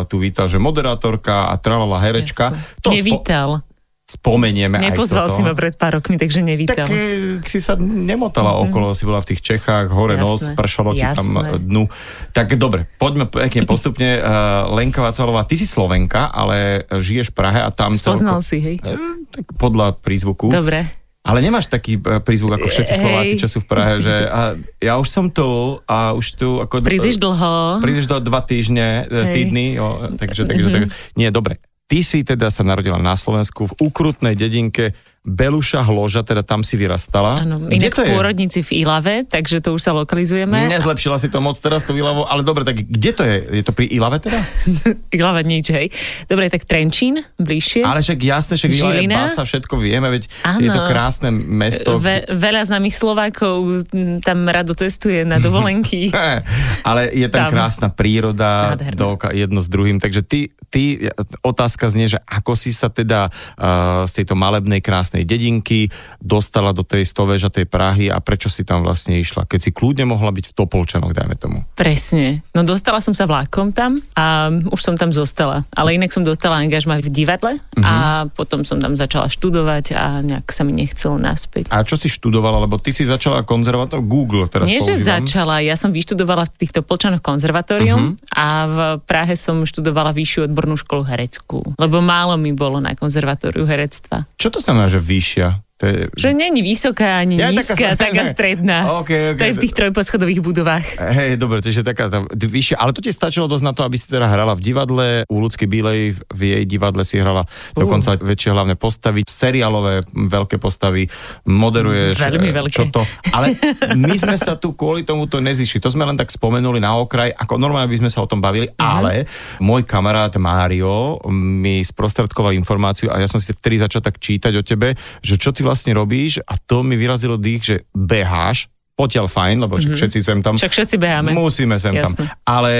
[0.09, 2.57] tu vítal, že moderátorka a tralala herečka.
[2.81, 3.61] To Nevítal.
[3.61, 3.66] Spo-
[4.07, 5.37] spomenieme Nepozval aj toto.
[5.37, 6.87] si ma pred pár rokmi, takže nevítal.
[6.87, 8.65] Tak e, si sa nemotala mm-hmm.
[8.71, 10.23] okolo, si bola v tých Čechách, hore Jasné.
[10.23, 11.91] nos, pršalo ti tam dnu.
[12.31, 14.23] Tak dobre, poďme pekne postupne.
[14.23, 17.91] Uh, Lenka Vacalová, ty si Slovenka, ale žiješ v Prahe a tam...
[17.91, 18.75] Spoznal celko, si, hej?
[18.79, 18.95] E,
[19.27, 20.47] tak podľa prízvuku.
[20.47, 20.87] Dobre.
[21.27, 25.11] Ale nemáš taký prízvuk ako všetci Slováci, čo sú v Prahe, že a ja už
[25.11, 26.79] som tu a už tu ako...
[26.79, 27.83] Príliš dlho.
[27.83, 29.35] Príliš do dva týždne, Hej.
[29.35, 30.87] týdny, jo, takže, takže, mm-hmm.
[30.87, 31.59] tak, nie, dobre.
[31.87, 34.91] Ty si teda sa narodila na Slovensku v ukrutnej dedinke
[35.23, 37.43] Beluša Hloža, teda tam si vyrastala.
[37.43, 40.71] Áno, Kde inak to v pôrodnici v Ilave, takže to už sa lokalizujeme.
[40.71, 43.59] Nezlepšila si to moc teraz, to Ilavo, ale dobre, tak kde to je?
[43.59, 44.39] Je to pri Ilave teda?
[45.17, 45.91] Ilava nič, hej.
[46.31, 47.83] Dobre, tak Trenčín, bližšie.
[47.83, 50.59] Ale však jasné, však Ilava je basa, všetko vieme, veď Áno.
[50.63, 51.99] je to krásne mesto.
[51.99, 53.87] Ve, veľa známych Slovákov
[54.23, 56.11] tam rado cestuje na dovolenky.
[56.87, 57.51] Ale je tam, Tam.
[57.51, 58.99] krásna príroda Nádherná.
[58.99, 60.39] do, jedno s druhým, takže ty,
[60.71, 61.07] ty,
[61.41, 65.87] otázka znie, že ako si sa teda uh, z tejto malebnej krásnej dedinky
[66.19, 70.29] dostala do tej stovežatej Prahy a prečo si tam vlastne išla, keď si kľudne mohla
[70.29, 71.63] byť v Topolčanoch, dajme tomu.
[71.73, 72.43] Presne.
[72.51, 75.63] No dostala som sa vlákom tam a už som tam zostala.
[75.71, 77.83] Ale inak som dostala angažma v divadle Mhm.
[77.83, 77.93] a
[78.27, 81.69] potom som tam začala študovať a nejak sa mi nechcelo naspäť.
[81.69, 85.23] A čo si študovala, lebo ty si začala konzervatór Google teraz Nie, že používam.
[85.23, 85.55] začala.
[85.61, 88.33] Ja som vyštudovala v týchto Polčanoch konzervatórium Mhm.
[88.33, 91.61] a v Prahe som študovala vyššiu odbornú školu hereckú.
[91.77, 94.25] Lebo málo mi bolo na konzervatóriu herectva.
[94.35, 95.66] Čo to znamená, že vyššia?
[95.77, 96.09] To je...
[96.17, 98.01] Že není vysoká ani Ja, taká nízka, stredná.
[98.01, 98.77] taká stredná.
[98.97, 99.37] OK, OK.
[99.37, 100.85] To je v tých trojposchodových budovách.
[100.97, 104.09] Hej, dobre, čiže taká tá vyššia, ale to ti stačilo dosť na to, aby si
[104.09, 107.45] teda hrala v divadle, u Ľudskej Bílej v jej divadle si hrala
[107.77, 111.05] dokonca väčšie hlavné postavy, seriálové veľké postavy,
[111.45, 112.17] moderuješ.
[112.17, 112.73] Veľmi eh, veľké.
[112.73, 113.01] Čo to?
[113.37, 113.53] Ale
[113.93, 115.77] my sme sa tu kvôli tomuto nezišli.
[115.77, 118.65] To sme len tak spomenuli na okraj, ako normálne by sme sa o tom bavili,
[118.81, 119.29] ale
[119.61, 124.65] môj kamarát Mário mi sprostredkoval informáciu a ja som si vtedy začal tak čítať o
[124.65, 129.57] tebe, že čo ty vlastne robíš a to mi vyrazilo dých, že beháš, potiaľ fajn,
[129.61, 129.93] lebo mm-hmm.
[129.93, 130.57] všetci sem tam...
[130.57, 131.29] Však všetci beháme.
[131.37, 132.17] Musíme sem tam.
[132.17, 132.33] Jasné.
[132.49, 132.73] Ale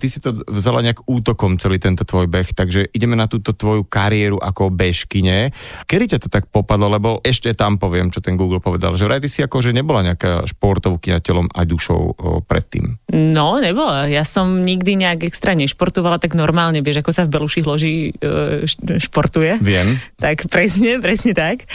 [0.00, 3.84] ty si to vzala nejak útokom celý tento tvoj beh, takže ideme na túto tvoju
[3.84, 5.52] kariéru ako bežkyne.
[5.84, 9.20] Kedy ťa to tak popadlo, lebo ešte tam poviem, čo ten Google povedal, že vraj
[9.20, 12.96] ty si ako, že nebola nejaká športovkyňa telom aj dušou o, predtým.
[13.12, 14.08] No, nebola.
[14.08, 18.64] Ja som nikdy nejak extra nešportovala, tak normálne, vieš, ako sa v Beluši loži e,
[18.96, 19.60] športuje.
[19.60, 20.00] Viem.
[20.16, 21.68] Tak presne, presne tak.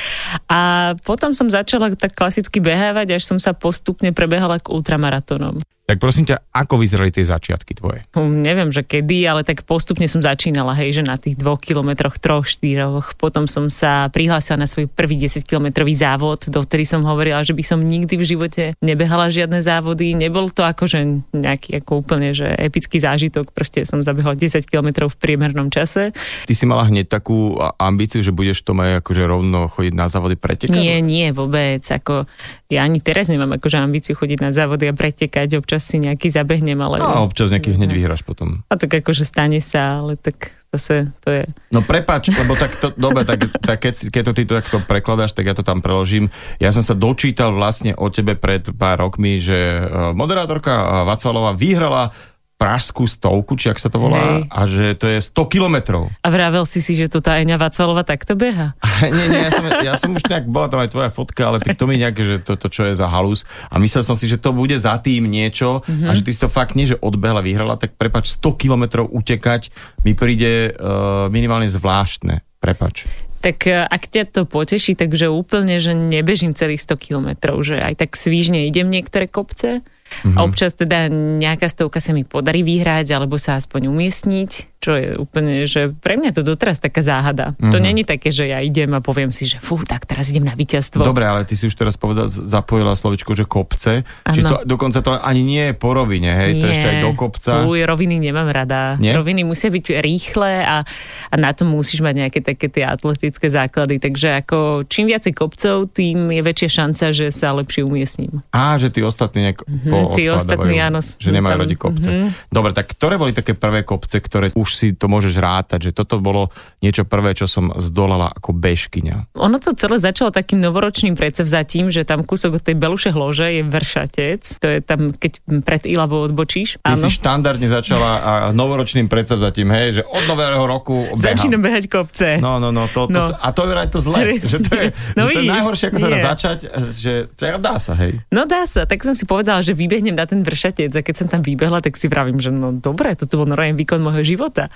[0.49, 5.59] A potom som začala tak klasicky behávať, až som sa postupne prebehala k ultramaratónom.
[5.85, 8.01] Tak prosím ťa, ako vyzerali tie začiatky tvoje?
[8.17, 12.17] Hm, Neviem, že kedy, ale tak postupne som začínala, hej, že na tých dvoch kilometroch,
[12.17, 13.13] troch, štyroch.
[13.21, 17.61] Potom som sa prihlásila na svoj prvý 10 kilometrový závod, dovtedy som hovorila, že by
[17.61, 20.17] som nikdy v živote nebehala žiadne závody.
[20.17, 23.53] Nebol to akože nejaký ako úplne, že epický zážitok.
[23.53, 26.17] Proste som zabehla 10 kilometrov v priemernom čase.
[26.49, 30.33] Ty si mala hneď takú ambíciu, že budeš to aj akože rovno chodiť na závody
[30.33, 30.73] pretekať?
[30.73, 31.85] Nie, nie, vôbec.
[31.85, 32.25] Ako,
[32.73, 35.61] ja ani teraz nemám akože ambíciu chodiť na závody a pretekať.
[35.61, 36.99] Občas si nejaký zabehnem, ale...
[36.99, 38.63] No a občas nejaký hneď vyhráš potom.
[38.67, 41.43] A tak akože stane sa, ale tak zase to je...
[41.71, 45.47] No prepač, lebo tak to, dobre, tak, tak keď, keď to ty takto prekladáš, tak
[45.47, 46.27] ja to tam preložím.
[46.59, 52.11] Ja som sa dočítal vlastne o tebe pred pár rokmi, že eh, moderátorka Vacvalová vyhrala
[52.55, 54.41] pražskú stovku, či ak sa to volá, Hej.
[54.47, 56.07] a že to je 100 kilometrov.
[56.23, 58.71] A vravel si si, že tu tá Eňa Vacvalova takto beha?
[59.03, 61.83] nie, nie, ja som, ja som už nejak, bola tam aj tvoja fotka, ale to
[61.83, 63.43] mi nejak, že toto čo je za halus.
[63.67, 66.07] A myslel som si, že to bude za tým niečo mm-hmm.
[66.07, 69.75] a že ty si to fakt nie, že odbehla, vyhrala, tak prepač, 100 kilometrov utekať
[70.07, 72.39] mi príde uh, minimálne zvláštne.
[72.63, 73.05] Prepač.
[73.45, 78.01] Tak e, ak ťa to poteší, takže úplne, že nebežím celých 100 kilometrov, že aj
[78.01, 79.85] tak svížne idem niektoré kopce
[80.23, 80.37] Mhm.
[80.37, 85.17] a občas teda nejaká stovka sa mi podarí vyhrať alebo sa aspoň umiestniť, čo je
[85.17, 87.57] úplne, že pre mňa to doteraz taká záhada.
[87.57, 87.83] To Mhm.
[87.83, 91.01] není také, že ja idem a poviem si, že fú, tak teraz idem na víťazstvo.
[91.01, 94.05] Dobre, ale ty si už teraz povedal, zapojila slovičko, že kopce.
[94.29, 96.61] Či to, dokonca to ani nie je po rovine, hej?
[96.61, 97.51] To je ešte aj do kopca.
[97.65, 99.01] Uj, roviny nemám rada.
[99.01, 99.17] Nie?
[99.17, 100.85] Roviny musia byť rýchle a,
[101.27, 103.97] a na to musíš mať nejaké také tie atletické základy.
[103.97, 108.45] Takže ako čím viacej kopcov, tým je väčšia šanca, že sa lepšie umiestním.
[108.53, 112.09] Á, že tí ostatní nejak mm-hmm, Mhm, tí ostatní, áno, Že nemajú tam, radi kopce.
[112.11, 112.27] mhm.
[112.51, 116.19] Dobre, tak ktoré boli také prvé kopce, ktoré už si to môžeš rátať, že toto
[116.19, 119.33] bolo niečo prvé, čo som zdolala ako bežkyňa.
[119.35, 123.63] Ono to celé začalo takým novoročným predsevzatím, že tam kúsok od tej Beluše hlože je
[123.63, 124.41] vršatec.
[124.61, 126.77] To je tam, keď pred Ilavou odbočíš.
[126.81, 127.01] Ty Áno.
[127.01, 131.21] si štandardne začala a novoročným predsavzatím, hej, že od nového roku behám.
[131.21, 132.37] Začínam behať kopce.
[132.37, 133.31] No, no, no, to, to, No.
[133.31, 134.17] A to je vraj to zle.
[134.19, 134.49] Presne.
[134.49, 136.57] že to je, No že to je najhoršie, ako sa dá začať,
[136.91, 138.19] že, že dá sa, hej.
[138.27, 141.27] No dá sa, tak som si povedala, že vybehnem na ten vršatec a keď som
[141.29, 144.73] tam vybehla, tak si vravím, že no dobre, toto bol normálne výkon môjho života.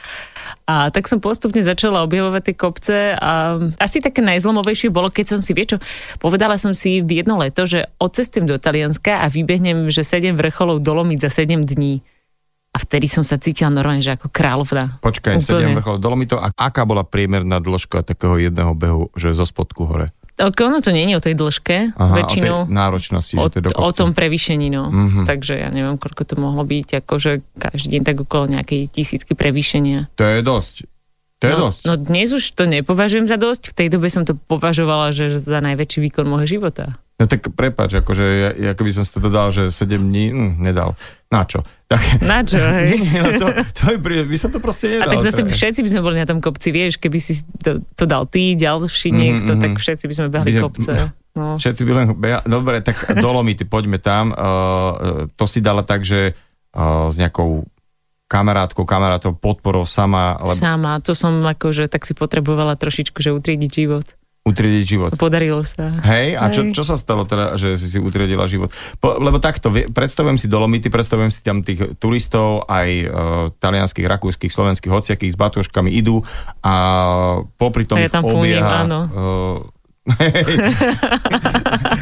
[0.70, 5.40] A tak som postupne začala objavovať tie kopce a asi také najzlomovejšie bolo, keď som
[5.42, 5.82] si, vie čo,
[6.22, 10.86] povedala som si v jedno leto, že odcestujem do Talianska a vybehnem, že 7 vrcholov
[10.86, 12.06] dolomiť za 7 dní.
[12.70, 15.02] A vtedy som sa cítila normálne, že ako kráľovna.
[15.02, 15.74] Počkaj, Úplne.
[15.74, 16.38] 7 vrchol Dolomitov.
[16.38, 20.14] A aká bola priemerná dĺžka takého jedného behu, že zo spodku hore?
[20.40, 22.64] Ono to je o tej dĺžke, Aha, väčšinou.
[22.64, 24.88] o tej náročnosti, o, že to je o tom prevýšení, no.
[24.88, 24.96] Mhm.
[24.96, 25.26] Mm-hmm.
[25.28, 30.08] Takže ja neviem, koľko to mohlo byť, akože každý deň tak okolo nejakej tisícky prevýšenia.
[30.16, 30.88] To je dosť.
[31.40, 31.80] To je no, dosť.
[31.88, 35.64] No dnes už to nepovažujem za dosť, v tej dobe som to považovala, že za
[35.64, 37.00] najväčší výkon môjho života.
[37.20, 40.52] No tak prepáč, akože ja, ja keby som si to dodal, že 7 dní, hm,
[40.64, 40.96] nedal.
[41.28, 41.68] Na čo?
[41.92, 42.96] Tak, Na čo, hej?
[43.12, 45.20] No to, to prí- by som to proste A nedal.
[45.20, 48.04] tak zase je- všetci by sme boli na tom kopci, vieš, keby si to, to
[48.08, 49.60] dal ty, ďalší niekto, mhm.
[49.60, 50.94] tak všetci by sme behali Ide- kopce.
[51.38, 51.56] No.
[51.56, 52.42] Všetci by len beha...
[52.44, 54.34] Dobre, tak Dolomity, poďme tam.
[54.34, 56.36] Uh, to si dala tak, že
[56.74, 57.64] uh, s nejakou
[58.30, 63.72] kamarátkou, kamarátov, podporou sama, lebo Sama, to som akože tak si potrebovala trošičku, že utriediť
[63.74, 64.06] život.
[64.46, 65.12] utriediť život.
[65.18, 65.94] Podarilo sa.
[66.06, 66.74] Hej, a čo, Hej.
[66.78, 68.74] čo sa stalo teda, že si si utriedila život?
[68.98, 73.10] Po, lebo takto, predstavujem si Dolomity, predstavujem si tam tých turistov, aj uh,
[73.58, 76.22] talianských, rakúskych, slovenských, hociakých s batožkami idú
[76.62, 76.74] a
[77.58, 78.86] popri tom A ja tam fúnim, obieha...
[78.86, 79.00] áno.
[79.10, 79.58] Uh,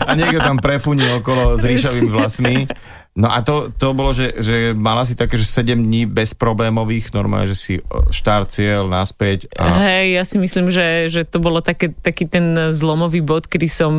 [0.08, 2.56] a niekto tam prefuní okolo s ríšavými vlasmi.
[3.18, 7.50] No a to, to bolo, že, že mala si také, že 7 dní bezproblémových, normálne,
[7.50, 7.74] že si
[8.14, 9.50] štart, cieľ, naspäť.
[9.58, 9.74] A...
[9.82, 13.94] Hej, ja si myslím, že, že to bolo také, taký ten zlomový bod, kedy som,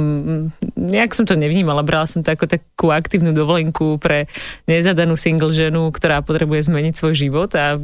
[0.78, 4.30] nejak som to nevnímala, brala som to ako takú aktívnu dovolenku pre
[4.70, 7.74] nezadanú single ženu, ktorá potrebuje zmeniť svoj život a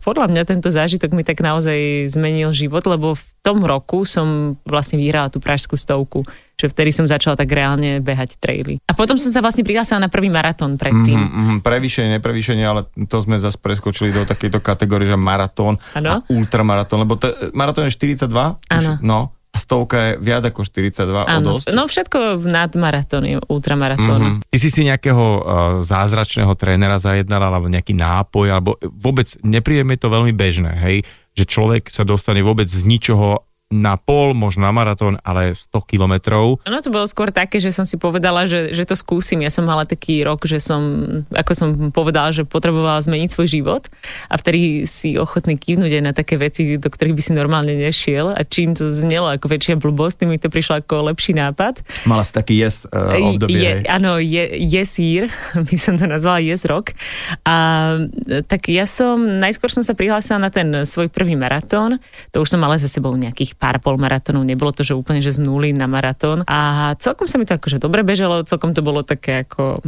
[0.00, 4.98] podľa mňa tento zážitok mi tak naozaj zmenil život, lebo v tom roku som vlastne
[4.98, 6.24] vyhrala tú pražskú stovku,
[6.58, 8.82] že vtedy som začala tak reálne behať traily.
[8.90, 11.14] A potom som sa vlastne prihlásila na prvý maratón predtým.
[11.14, 16.08] Mm, mm, prevýšenie, neprevýšenie, ale to sme zase preskočili do takejto kategórie, že maratón Áno.
[16.08, 18.26] a ultramaratón, lebo to, maratón je 42,
[18.74, 18.92] Áno.
[19.04, 21.66] no a stovka je viac ako 42 o dosť.
[21.72, 24.20] no všetko nad maratón je ultramaratón.
[24.20, 24.38] Mhm.
[24.44, 25.40] Ty si si nejakého uh,
[25.80, 30.96] zázračného trénera zajednala, alebo nejaký nápoj, alebo vôbec nepríjeme to veľmi bežné, hej,
[31.32, 36.64] že človek sa dostane vôbec z ničoho na pol, možno na maratón, ale 100 kilometrov.
[36.64, 39.44] Ono to bolo skôr také, že som si povedala, že, že to skúsim.
[39.44, 40.80] Ja som mala taký rok, že som,
[41.28, 43.84] ako som povedala, že potrebovala zmeniť svoj život
[44.32, 48.32] a vtedy si ochotný kývnuť aj na také veci, do ktorých by si normálne nešiel
[48.32, 51.84] a čím to znelo ako väčšia blbosť, tým mi to prišlo ako lepší nápad.
[52.08, 55.28] Mala si taký yes uh, obdobie, je, áno, je, yes year,
[55.68, 56.96] by som to nazvala yes rok.
[57.44, 58.00] A
[58.48, 62.00] tak ja som, najskôr som sa prihlásila na ten svoj prvý maratón,
[62.32, 65.42] to už som mala za sebou nejakých pár polmaratónov, nebolo to, že úplne, že z
[65.42, 66.46] nuly na maratón.
[66.46, 69.82] A celkom sa mi to akože dobre bežalo, celkom to bolo také ako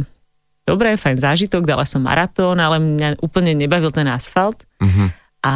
[0.67, 4.67] dobré, fajn zážitok, dala som maratón, ale mňa úplne nebavil ten asfalt.
[4.83, 5.17] Mhm.
[5.41, 5.53] A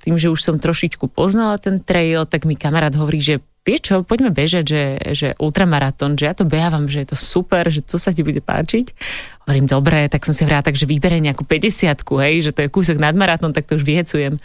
[0.00, 3.94] tým, že už som trošičku poznala ten trail, tak mi kamarát hovorí, že vieš čo,
[4.00, 8.00] poďme bežať, že, že ultramaratón, že ja to behávam, že je to super, že to
[8.00, 8.96] sa ti bude páčiť.
[9.44, 12.72] Hovorím, dobre, tak som si vrala tak, že vyberiem nejakú 50 hej, že to je
[12.72, 14.40] kúsok nad maratón, tak to už vyhecujem.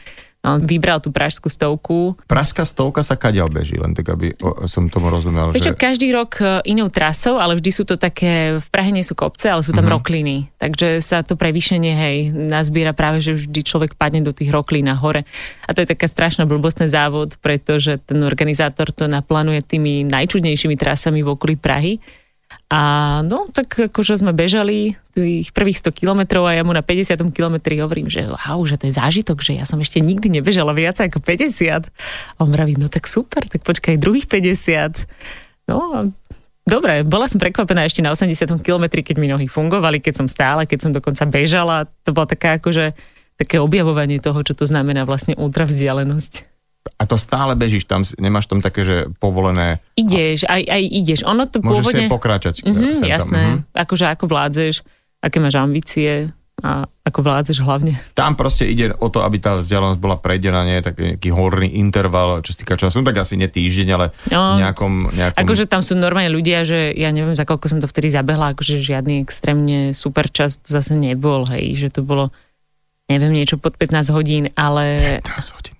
[0.45, 2.13] On vybral tú pražskú stovku.
[2.29, 5.49] Pražská stovka sa kadiaľ beží, len tak, aby o, som tomu rozumel.
[5.49, 5.81] Vieš čo, že...
[5.81, 9.49] každý rok e, inou trasou, ale vždy sú to také, v Prahe nie sú kopce,
[9.49, 9.95] ale sú tam mm-hmm.
[9.97, 10.35] rokliny.
[10.61, 14.93] Takže sa to prevýšenie, hej, nazbiera práve, že vždy človek padne do tých roklín na
[14.93, 15.25] hore.
[15.65, 21.25] A to je taká strašná blbostný závod, pretože ten organizátor to naplánuje tými najčudnejšími trasami
[21.25, 21.97] v okolí Prahy.
[22.65, 22.81] A
[23.21, 27.77] no, tak akože sme bežali tých prvých 100 kilometrov a ja mu na 50 kilometri
[27.77, 31.21] hovorím, že wow, že to je zážitok, že ja som ešte nikdy nebežala viac ako
[31.21, 31.85] 50.
[31.85, 35.05] A on vraví, no tak super, tak počkaj, druhých 50.
[35.69, 35.99] No a
[36.65, 40.65] Dobre, bola som prekvapená ešte na 80 kilometri, keď mi nohy fungovali, keď som stála,
[40.65, 41.85] keď som dokonca bežala.
[42.01, 42.97] To bolo také akože
[43.37, 46.54] také objavovanie toho, čo to znamená vlastne ultravzdialenosť.
[46.95, 49.81] A to stále bežíš tam, nemáš tam také, že povolené...
[49.97, 51.19] Ideš, aj, aj ideš.
[51.25, 52.05] Ono to Môžeš pôvodne...
[52.05, 52.55] si pokračať.
[52.63, 53.41] Mhm, tam, jasné.
[53.41, 53.57] mhm.
[53.73, 54.73] Akože ako vládzeš,
[55.19, 56.29] aké máš ambície
[56.63, 57.99] a ako vládzeš hlavne.
[58.15, 62.39] Tam proste ide o to, aby tá vzdialenosť bola prejdená, nie taký nejaký horný interval,
[62.47, 65.41] čo sa týka času, no tak asi nie týždeň, ale No, v nejakom, nejakom...
[65.43, 68.79] Akože tam sú normálne ľudia, že ja neviem, za koľko som to vtedy zabehla, akože
[68.79, 72.31] žiadny extrémne super čas to zase nebol, hej, že to bolo
[73.11, 75.74] neviem, niečo pod 15 hodín, ale 15 hodín.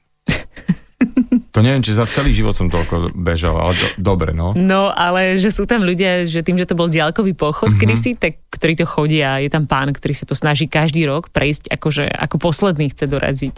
[1.55, 4.51] To neviem, či za celý život som toľko bežal, ale do, dobre, no.
[4.55, 7.79] No, ale že sú tam ľudia, že tým, že to bol diaľkový pochod mm-hmm.
[7.79, 11.71] kedysi, tak ktorí to chodia, je tam pán, ktorý sa to snaží každý rok prejsť,
[11.71, 13.55] akože ako posledný chce doraziť.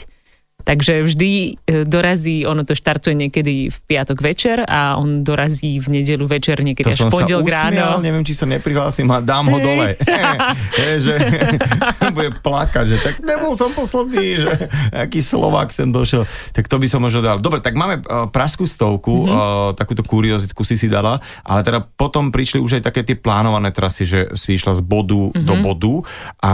[0.68, 5.88] Takže vždy e, dorazí, ono to štartuje niekedy v piatok večer a on dorazí v
[6.04, 8.04] nedelu večer, niekedy To až v usmial, ráno.
[8.04, 9.96] neviem, či sa neprihlásim a dám ho dole.
[10.84, 11.14] Je, že
[12.16, 14.52] bude plakať, že tak nebol som posledný, že
[14.92, 16.28] aký Slovák sem došiel.
[16.52, 17.40] Tak to by som možno dal.
[17.40, 19.32] Dobre, tak máme uh, praskú stovku, Mhm.
[19.32, 19.72] mm-hmm.
[19.72, 23.72] uh, takúto kuriozitku si si dala, ale teda potom prišli už aj také tie plánované
[23.72, 25.46] trasy, že si išla z bodu mm-hmm.
[25.48, 25.94] do bodu
[26.44, 26.54] a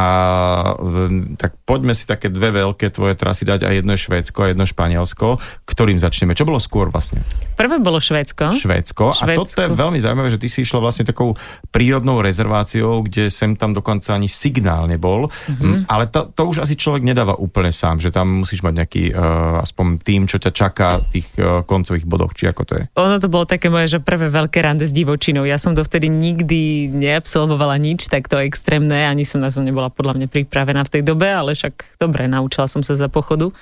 [1.39, 4.67] tak poďme si také dve veľké tvoje trasy dať a jedno je Švédsko a jedno
[4.67, 5.39] Španielsko.
[5.63, 6.35] Ktorým začneme?
[6.35, 7.23] Čo bolo skôr vlastne?
[7.55, 8.59] Prvé bolo Švédsko.
[8.59, 9.15] Švédsko.
[9.15, 11.39] A toto je veľmi zaujímavé, že ty si išla vlastne takou
[11.71, 15.31] prírodnou rezerváciou, kde sem tam dokonca ani signál nebol.
[15.47, 15.87] Mm-hmm.
[15.87, 19.63] Ale to, to už asi človek nedáva úplne sám, že tam musíš mať nejaký uh,
[19.63, 22.83] aspoň tým, čo ťa čaká v tých uh, koncových bodoch, či ako to je.
[22.99, 25.47] Ono to bolo také moje, že prvé veľké rande s divočinou.
[25.47, 30.27] Ja som dovtedy nikdy neabsolvovala nič takto extrémne, ani som na to nebola podľa mňa
[30.27, 33.53] pripravená v tej dobe, ale však dobre, naučila som sa za pochodu.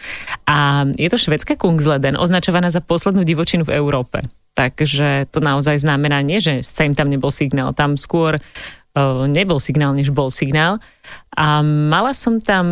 [0.46, 4.26] A je to švedská Kungsleden, označovaná za poslednú divočinu v Európe.
[4.52, 9.64] Takže to naozaj znamená nie, že sa im tam nebol signál, tam skôr uh, nebol
[9.64, 10.84] signál, než bol signál.
[11.32, 12.68] A mala som tam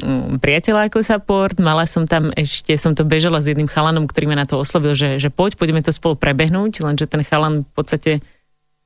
[0.00, 4.32] mm, priateľa ako support, mala som tam ešte, som to bežala s jedným chalanom, ktorý
[4.32, 7.72] ma na to oslovil, že, že poď, poďme to spolu prebehnúť, lenže ten chalan v
[7.76, 8.12] podstate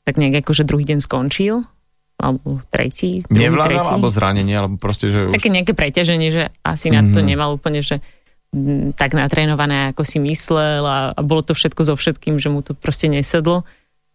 [0.02, 1.66] tak nejak akože druhý deň skončil,
[2.16, 3.90] alebo tretí, druhý, Nevládal, tretí.
[3.92, 5.32] alebo zranenie, alebo proste, že už...
[5.32, 7.26] Také nejaké preťaženie, že asi na to Mhm.
[7.26, 8.00] nemal úplne, že
[8.50, 12.60] mm, tak natrénované, ako si myslel a, a bolo to všetko so všetkým, že mu
[12.60, 13.68] to proste nesedlo.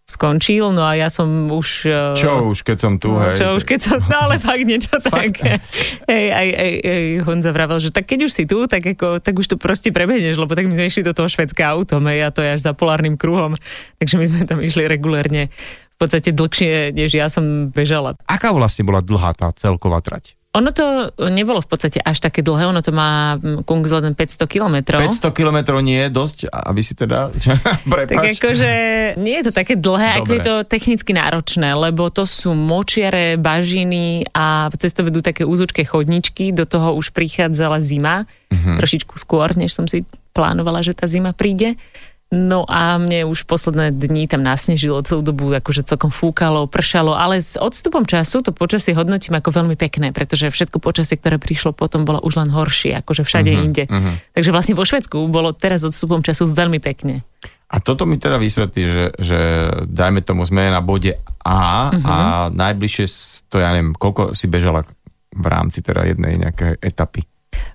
[0.03, 1.87] Skončil, no a ja som už...
[1.87, 3.31] eh, Čo už, keď som tu, No, hej.
[3.33, 5.39] čo už keď som, no ale fakt niečo Fakt?
[5.39, 5.63] také.
[6.03, 9.31] Hej, aj, aj, aj Honza vravel, že tak keď už si tu, tak, ako, tak
[9.33, 12.29] už tu proste prebehneš, lebo tak my sme išli do toho švedského autom, hej, a
[12.29, 13.55] to je až za polárnym kruhom,
[13.95, 15.47] takže my sme tam išli regulérne
[16.01, 18.17] podstate dlhšie, než ja som bežala.
[18.25, 20.33] Aká vlastne bola dlhá tá celková trať?
[20.51, 20.83] Ono to
[21.31, 24.99] nebolo v podstate až také dlhé, ono to má mm, Kungsleden 500 kilometrov.
[24.99, 27.31] 500 kilometrov nie je dosť, aby si teda...
[27.31, 28.35] Tak Prepač.
[28.35, 28.71] akože
[29.15, 30.35] nie je to také dlhé, ako Dobre.
[30.35, 35.87] je to technicky náročné, lebo to sú močiare, bažiny a cez to vedú také úzučké
[35.87, 38.75] chodničky, do toho už prichádzala zima, Mhm.
[38.75, 40.03] trošičku skôr, než som si
[40.35, 41.79] plánovala, že tá zima príde.
[42.31, 47.43] No a mne už posledné dni tam nasnežilo celú dobu, akože celkom fúkalo, pršalo, ale
[47.43, 52.07] s odstupom času to počasie hodnotím ako veľmi pekné, pretože všetko počasie, ktoré prišlo potom,
[52.07, 53.83] bolo už len horšie, akože všade Mhm, inde.
[53.91, 54.31] mhm.
[54.31, 57.27] Takže vlastne vo Švedsku bolo teraz odstupom času veľmi pekne.
[57.67, 59.39] A toto mi teda vysvetlí, že, že
[59.87, 62.05] dajme tomu, sme na bode A Mhm.
[62.05, 62.15] a
[62.47, 63.05] najbližšie,
[63.51, 64.87] to ja neviem, koľko si bežala
[65.31, 67.27] v rámci teda jednej nejakej etapy.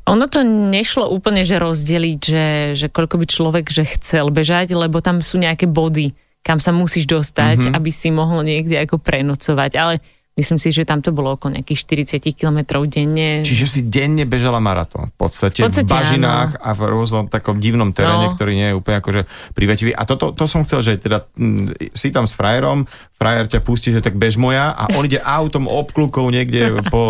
[0.07, 5.03] Ono to nešlo úplne, že rozdeliť, že, že koľko by človek že chcel bežať, lebo
[5.03, 7.63] tam sú nejaké body, kam sa musíš dostať, Mhm.
[7.67, 7.77] mm-hmm.
[7.77, 9.73] aby si mohol niekde ako prenocovať.
[9.75, 9.95] Ale
[10.37, 11.81] myslím si, že tam to bolo okolo nejakých
[12.21, 13.41] 40 kilometrov denne.
[13.43, 15.09] Čiže si denne bežala maratón.
[15.11, 18.35] V podstate, V podstate v bažinách a v rôznom takom divnom teréne, No.
[18.37, 19.25] ktorý nie je úplne akože
[19.57, 19.91] privetivý.
[19.91, 22.85] A toto to som chcel, že teda mm, si tam s frajerom,
[23.17, 27.03] frajer ťa pustí, že tak bež moja a on ide autom obklukou niekde po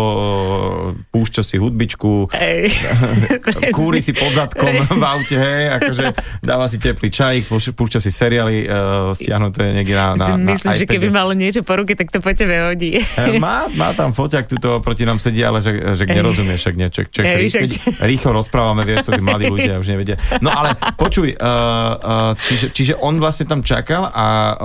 [1.11, 2.71] púšťa si hudbičku, Ej,
[3.77, 6.05] kúri si pod zadkom v aute, hej, akože
[6.39, 10.71] dáva si teplý čajík, púšťa, si seriály uh, stiahnuté niekde na, na, si na myslím,
[10.73, 10.93] že iPade.
[10.95, 12.97] keby malo niečo po ruke, tak to po tebe hodí.
[13.03, 16.87] E, Má, má tam foťak, tuto proti nám sedí, ale že, že nerozumieš, však nie,
[16.87, 17.71] ček, ček, Ej, však- keď
[18.07, 20.15] rýchlo rozprávame, vieš, to tí mladí ľudia už nevedia.
[20.39, 24.57] No ale počuj, uh, uh, čiže, čiže on vlastne tam čakal a uh,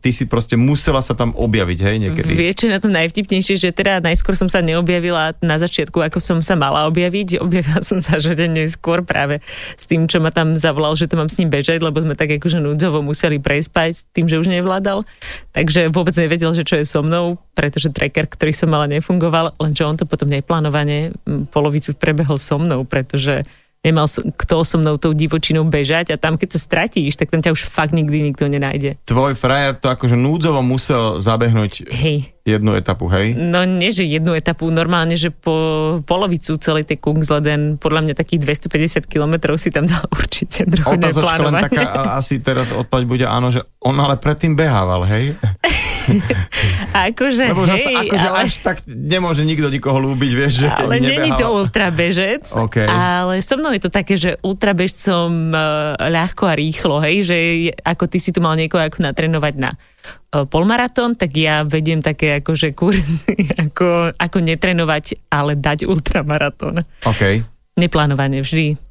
[0.00, 0.56] ty si proste
[0.86, 2.30] musela sa tam objaviť, hej, niekedy.
[2.30, 6.38] Vieš, čo na tom najvtipnejšie, že teda najskôr som sa neobjavila na začiatku, ako som
[6.46, 7.36] sa mala objaviť.
[7.44, 9.42] Objavila som sa, že neskôr práve
[9.74, 12.38] s tým, čo ma tam zavolal, že to mám s ním bežať, lebo sme tak
[12.38, 15.02] akože núdzovo museli prespať tým, že už nevládal.
[15.50, 19.82] Takže vôbec nevedel, že čo je so mnou, pretože tracker, ktorý som mala, nefungoval, lenže
[19.82, 21.18] on to potom neplánovane
[21.50, 23.42] polovicu prebehol so mnou, pretože
[23.86, 27.38] nemal som- kto so mnou tou divočinou bežať a tam, keď sa stratíš, tak tam
[27.38, 28.98] ťa už fakt nikdy nikto nenájde.
[29.06, 33.34] Tvoj frajer to akože núdzovo musel zabehnúť Hej, jednu etapu, hej?
[33.34, 38.62] No nie, že jednu etapu, normálne, že po polovicu celej tej Kungsleden, podľa mňa takých
[38.70, 43.50] 250 kilometrov si tam dal určite druhé Otázočka len taká, asi teraz odpoveď bude áno,
[43.50, 45.34] že on ale predtým behával, hej?
[47.10, 51.02] akože, Lebo hej, zase akože ale, až tak nemôže nikto nikoho ľúbiť, vieš, že ale
[51.02, 52.86] není to ultrabežec, OK.
[52.86, 57.36] ale so mnou je to také, že ultrabežcom uh, ľahko a rýchlo, hej, že
[57.82, 59.74] ako ty si tu mal niekoho ako natrénovať na
[60.30, 63.34] polmaratón, tak ja vediem také akože kurzy,
[63.70, 66.84] ako, ako netrénovať, ale dať ultramaratón.
[67.06, 67.22] OK.
[67.76, 68.86] Neplánovanie vždy.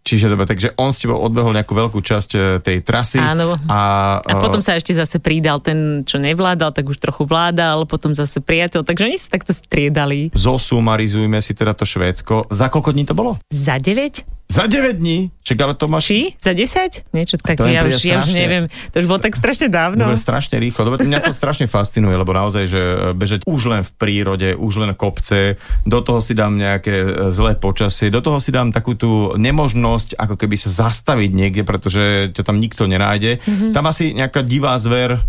[0.00, 3.20] Čiže dobre, takže on s tebou odbehol nejakú veľkú časť e, tej trasy.
[3.20, 3.60] Áno.
[3.68, 8.16] A, A potom sa ešte zase pridal ten, čo nevládal, tak už trochu vládal, potom
[8.16, 10.32] zase priateľ, takže oni sa takto striedali.
[10.32, 12.48] zosumarizujme si teda to Švédsko.
[12.48, 13.36] Za koľko dní to bolo?
[13.52, 14.37] Za 9?
[14.48, 15.28] Za 9 dní?
[15.44, 16.08] Čak, ale to máš...
[16.08, 16.32] Či?
[16.40, 17.12] Za 10?
[17.12, 18.64] Niečo také, ja už, ja už neviem.
[18.96, 20.08] To už bolo tak strašne dávno.
[20.08, 20.88] Dobre, strašne rýchlo.
[20.88, 22.82] Dobre, mňa to strašne fascinuje, lebo naozaj, že
[23.12, 27.60] bežať už len v prírode, už len kopce, do toho si dám nejaké e, zlé
[27.60, 32.42] počasie, do toho si dám takú tú nemožnosť, ako keby sa zastaviť niekde, pretože ťa
[32.48, 33.44] tam nikto nenájde.
[33.44, 33.76] Mhm.
[33.76, 35.28] Tam asi nejaká divá zver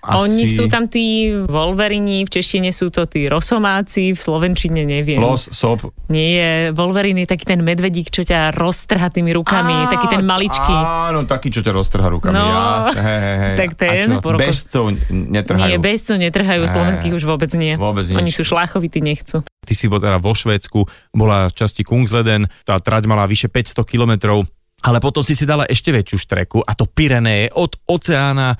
[0.00, 0.16] asi...
[0.16, 5.20] Oni sú tam tí Wolverini, v češtine sú to tí Rosomáci, v slovenčine neviem.
[5.20, 5.92] Los, sop.
[6.08, 10.72] Nie je, je taký ten medvedík, čo ťa roztrha tými rukami, Á, taký ten maličký.
[10.72, 12.32] Áno, taký, čo ťa roztrha rukami.
[12.32, 13.56] No, jasne, hej, hej, hej.
[13.60, 15.68] tak ten A čo, po bežcov netrhajú.
[15.68, 17.76] Nie, bezcov netrhajú, Á, slovenských už vôbec nie.
[17.76, 18.16] vôbec nič.
[18.16, 19.44] Oni sú šláchovití, nechcú.
[19.44, 20.80] Ty si bol teda vo Švédsku,
[21.12, 24.48] bola v časti Kungsleden, tá trať mala vyše 500 kilometrov,
[24.80, 28.56] ale potom si si dala ešte väčšiu štreku a to Pyreneje od oceána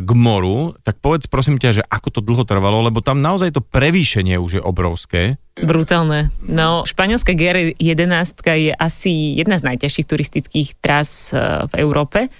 [0.00, 3.60] k moru, tak povedz prosím ťa, že ako to dlho trvalo, lebo tam naozaj to
[3.60, 5.36] prevýšenie už je obrovské.
[5.60, 6.32] Brutálne.
[6.40, 12.32] No, španielská GR11 je asi jedna z najťažších turistických tras eh, v Európe,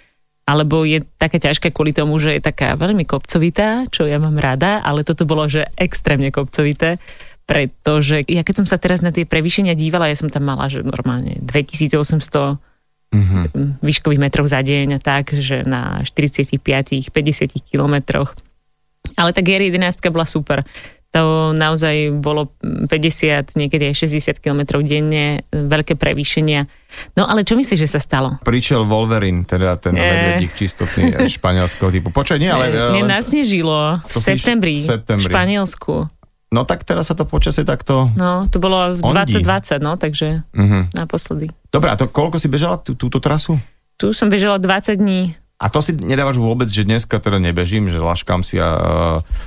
[0.49, 4.81] alebo je taká ťažká kvôli tomu, že je taká veľmi kopcovitá, čo ja mám rada,
[4.81, 6.97] ale toto bolo, že extrémne kopcovité,
[7.45, 10.81] pretože ja keď som sa teraz na tie prevýšenia dívala, ja som tam mala, že
[10.81, 12.74] normálne 2800
[13.11, 13.79] Mhm.
[13.79, 17.07] výškových metrov za deň a tak, že na 45-50
[17.63, 18.35] kilometroch.
[19.15, 20.65] Ale tá GR11 bola super.
[21.11, 22.91] To naozaj bolo 50,
[23.55, 26.67] niekedy aj 60 km denne, veľké prevýšenia.
[27.15, 28.43] No ale čo myslíš, že sa stalo?
[28.43, 30.03] Prišiel Wolverine, teda ten Nie.
[30.03, 32.11] medvedík čistotný eh, španielského typu.
[32.11, 32.67] Počkaj, nie, ale...
[32.67, 35.23] eh, Mne len- nasnežilo v septembri, v septembri.
[35.23, 35.95] v Španielsku.
[36.51, 38.11] No tak teraz sa to počasie takto...
[38.15, 39.39] No, to bolo v Ondí.
[39.39, 40.95] 2020, no, takže Mhm.
[40.95, 41.47] naposledy.
[41.75, 43.59] Dobre, a to koľko si bežala tú, túto trasu?
[43.99, 45.35] Tu som bežala 20 dní.
[45.59, 48.71] A to si nedávaš vôbec, že dneska teda nebežím, že laškám si a,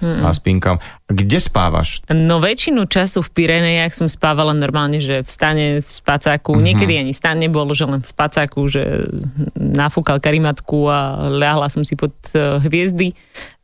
[0.02, 0.80] a spinkam.
[1.08, 2.04] Kde spávaš?
[2.12, 6.56] No väčšinu času v Pyrenejach som spávala normálne, že v stane, v spacáku.
[6.56, 6.64] Mhm.
[6.64, 9.08] Niekedy ani stan nebol, že len v spacáku, že
[9.56, 13.16] nafúkal karimatku a ľahla som si pod eh, hviezdy.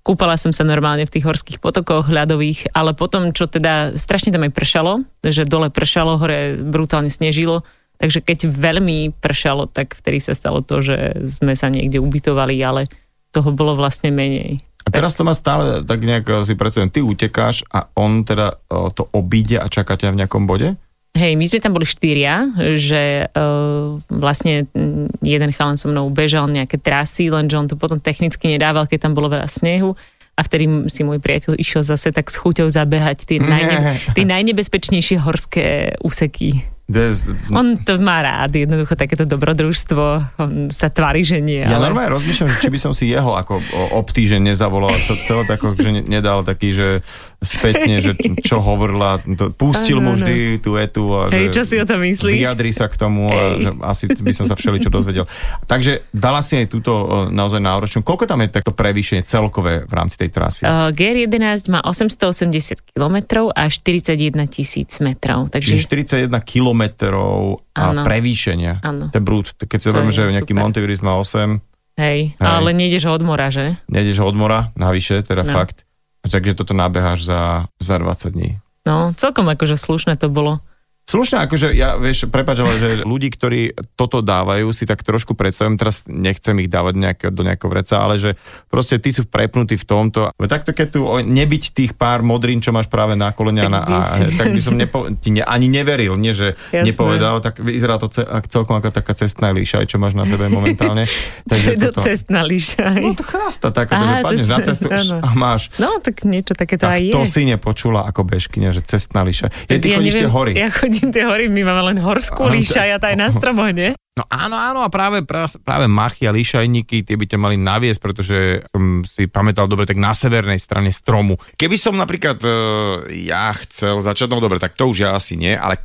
[0.04, 4.44] Kúpala som sa normálne v tých horských potokoch ľadových, ale potom, čo teda strašne tam
[4.44, 7.64] aj pršalo, že dole pršalo, hore brutálne snežilo,
[8.04, 12.92] takže keď veľmi pršalo, tak vtedy sa stalo to, že sme sa niekde ubytovali, ale
[13.32, 14.60] toho bolo vlastne menej.
[14.84, 18.60] A teraz to má stále tak nejak eh, si predstavím, ty utekáš a on teda
[18.60, 20.76] eh, to obíde a čaká ťa v nejakom bode?
[21.14, 26.50] Hej, my sme tam boli štyria, že uh, vlastne mm, jeden chalan so mnou bežal
[26.50, 29.94] nejaké trasy, lenže on to potom technicky nedával, keď tam bolo veľa snehu
[30.34, 35.22] a vtedy si môj priateľ išiel zase tak s chuťou zabehať tie, najne, tie najnebezpečnejšie
[35.22, 36.73] horské úseky.
[36.84, 40.04] Des, On to má rád, jednoducho takéto dobrodružstvo,
[40.36, 41.64] on sa tvári, že nie.
[41.64, 41.88] ja ale...
[41.88, 43.64] normálne rozmýšľam, či by som si jeho ako
[43.96, 47.00] ob týždeň nezavolal, co, celé tako, že ne- nedal taký, že
[47.40, 48.12] spätne, že
[48.44, 50.28] čo hovorila, to, pustil mu Áno, áno.
[50.28, 52.36] vždy tú etu a Hej, že čo si o tom myslíš?
[52.44, 53.64] vyjadri sa k tomu a Hej.
[53.64, 55.24] že asi by som sa všeličo dozvedel.
[55.64, 56.92] Takže dala si aj túto
[57.32, 58.04] naozaj náročnú.
[58.04, 60.68] Koľko tam je takto prevýšenie celkové v rámci tej trasy?
[60.68, 65.48] Uh, GR11 má 880 km a 41 tisíc metrov.
[65.48, 65.88] Takže Čiže
[66.28, 66.44] 41
[66.74, 68.02] kilometrov a Áno.
[68.02, 68.82] prevýšenia.
[68.82, 69.14] Áno.
[69.14, 69.54] To je brút.
[69.56, 70.54] Keď si je že nejaký.
[70.58, 71.62] Montevideo má 8,
[71.94, 72.42] Hej, Hej.
[72.42, 73.78] ale nejdeš od mora, že?
[73.86, 75.54] nejdeš od mora, navyše, teda No.
[75.54, 75.86] fakt.
[76.26, 77.42] Takže toto nabeháš za,
[77.78, 78.58] za 20 dní.
[78.84, 80.58] No, celkom akože slušné to bolo.
[81.04, 83.62] Slušne, akože ja, vieš, prepáč, ale že ľudí, ktorí
[83.94, 88.16] toto dávajú, si tak trošku predstavím, teraz nechcem ich dávať nejaké, do nejakého vreca, ale
[88.16, 90.32] že proste ty sú prepnutí v tomto.
[90.34, 93.80] Veď Takto keď tu nebyť tých pár modrín, čo máš práve na kolenia, Tak na,
[93.84, 96.88] a, si- tak by som nepo, ti ne, ani neveril, nie že Jasné.
[96.88, 101.04] nepovedal, tak vyzerá to ce, celkom ako taká cestná líša, čo máš na sebe momentálne.
[101.54, 102.96] Čo je to toto- cestná liša.
[102.96, 105.16] No to chrasta taká, Aha, že padneš na cestná, cestu áno.
[105.20, 105.68] a máš.
[105.76, 107.12] No, tak niečo také to Tak aj je.
[107.12, 109.52] to si nepočula ako bežkyňa, že cestná líša.
[109.68, 110.52] Je, ty ja chodíš tie hory.
[110.56, 113.28] Ja chodím tie hory, my máme len horskú Áno, líša, to- ja to aj na
[113.34, 113.94] stromoch, nie?
[114.14, 118.62] No áno, áno a práve, práve, machy a líšajníky, tie by ťa mali naviesť, pretože
[118.70, 121.34] som si pamätal dobre, tak na severnej strane stromu.
[121.58, 125.58] Keby som napríklad uh, ja chcel začať, no dobre, tak to už ja asi nie,
[125.58, 125.82] ale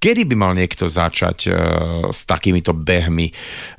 [0.00, 1.56] kedy by mal niekto začať uh,
[2.16, 3.28] s takýmito behmi?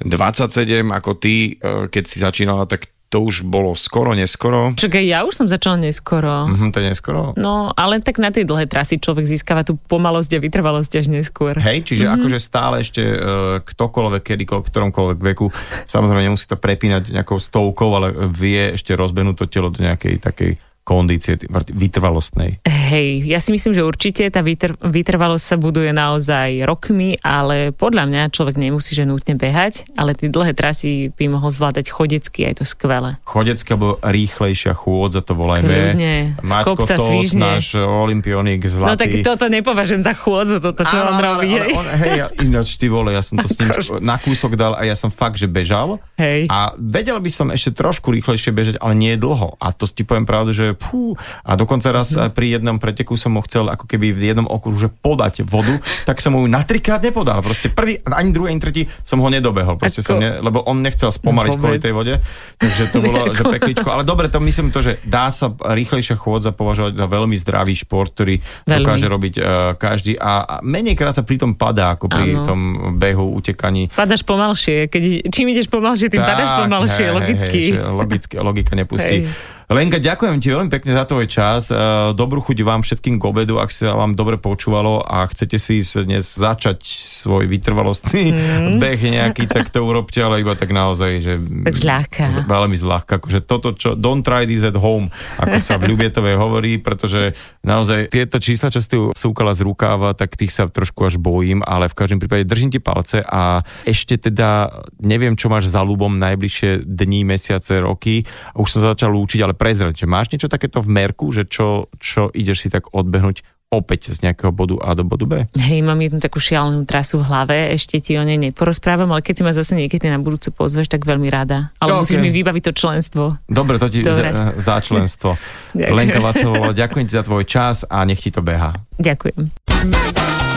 [0.05, 4.76] 27 ako ty, uh, keď si začínala, tak to už bolo skoro, neskoro.
[4.76, 6.51] Však aj ja už som začala neskoro.
[6.51, 7.32] Mhm, to je neskoro.
[7.39, 11.55] No, ale tak na tej dlhé trasy človek získava tú pomalosť a vytrvalosť až neskôr.
[11.55, 12.20] Hej, čiže mm-hmm.
[12.20, 13.20] akože stále ešte uh,
[13.64, 15.47] ktokoľvek, kedykoľvek, v ktoromkoľvek veku,
[15.88, 20.51] samozrejme nemusí to prepínať nejakou stovkou, ale vie ešte rozbehnúť to telo do nejakej takej
[20.88, 21.36] kondície
[21.76, 22.64] vytrvalostnej.
[22.64, 28.08] Hej, ja si myslím, že určite tá vytr- vytrvalosť sa buduje naozaj rokmi, ale podľa
[28.08, 32.64] mňa človek nemusí že nutne behať, ale tie dlhé trasy by mohol zvládať chodecky, aj
[32.64, 33.20] to skvelé.
[33.28, 35.68] Chodecké alebo rýchlejšia chôdza, to volajme.
[35.68, 37.42] Kľudne, z Maťko kopca Tos, svižne.
[37.44, 38.88] náš olimpionik zlatý.
[38.88, 41.52] No tak toto nepovažujem za chôdzu, toto čo on Áno, robí.
[41.52, 41.74] ale, hej.
[41.76, 44.88] on, hej, ja- ináč ty vole, ja som to s ním na kúsok dal a
[44.88, 46.00] ja som fakt, že bežal.
[46.16, 46.48] Hej.
[46.48, 49.60] A vedel by som ešte trošku rýchlejšie bežať, ale nie dlho.
[49.60, 52.32] A to ti poviem pravdu, že pú, a dokonca raz mm.
[52.38, 55.73] pri jednom preteku som mu chcel ako keby v jednom okruhu že podať vodu,
[56.05, 57.41] tak som mu ju na trikrát nepodal.
[57.41, 59.82] Proste prvý, ani druhý, ani tretí som ho nedobehol.
[59.82, 60.09] Proste Ako?
[60.13, 62.13] som ne, lebo on nechcel spomaliť No, kvôli tej vode.
[62.61, 63.89] Takže to bolo, že pekličko.
[63.89, 68.13] Ale dobre, to myslím to, že dá sa rýchlejšia chôdza považovať za veľmi zdravý šport,
[68.13, 68.69] ktorý Veľmi.
[68.84, 69.45] dokáže robiť uh,
[69.80, 72.45] každý a, a menej krát sa pri tom padá, ako pri Áno.
[72.45, 72.59] tom
[73.01, 73.89] behu, utekaní.
[73.89, 74.91] Padáš pomalšie.
[74.91, 77.63] Keď, čím ideš pomalšie, tým padáš pomalšie, hej, logicky.
[77.73, 79.25] Hej, logicky, logika nepustí.
[79.25, 79.57] Hej.
[79.68, 81.68] Lenka, ďakujem ti veľmi pekne za tvoj čas.
[81.68, 81.76] Eh,
[82.15, 86.24] Dobrú chuť vám všetkým k obedu, ak sa vám dobre počúvalo a chcete si dnes
[86.24, 88.32] začať svoj vytrvalostný
[88.80, 91.34] beh nejaký, tak to urobte, ale iba tak naozaj, že...
[91.68, 92.24] Tak zľahka.
[92.47, 93.20] Veľmi zľahka.
[93.20, 93.99] Akože toto, čo...
[93.99, 98.80] Don't try this at home, ako sa v Ľubietovej hovorí, pretože naozaj tieto čísla, čo
[98.80, 102.47] si tu súkala z rukáva, tak tých sa trošku až bojím, ale v každom prípade
[102.47, 104.72] držím ti palce a ešte teda
[105.03, 108.24] neviem, čo máš za ľubom najbližšie dní, mesiace, roky.
[108.55, 111.89] Už som sa začal lúčiť, ale prezrať, že máš niečo takéto v merku, že čo,
[111.97, 115.34] čo ideš si tak odbehnúť opäť z nejakého bodu A do bodu B?
[115.51, 119.34] Hej, mám jednu takú šialenú trasu v hlave, ešte ti o nej neporozprávam, ale keď
[119.34, 121.76] si ma zase niekedy na budúcu pozveš, tak veľmi rada.
[121.78, 122.08] Ale Ok.
[122.08, 123.24] musíš mi vybaviť to členstvo.
[123.43, 124.32] Dobre, to ti Dobre.
[124.32, 125.36] za, za členstvo.
[125.76, 125.91] Ďakujem.
[125.91, 128.72] Lenka Vacovová, ďakujem ti za tvoj čas a nech ti to beha.
[128.95, 130.57] Ďakujem.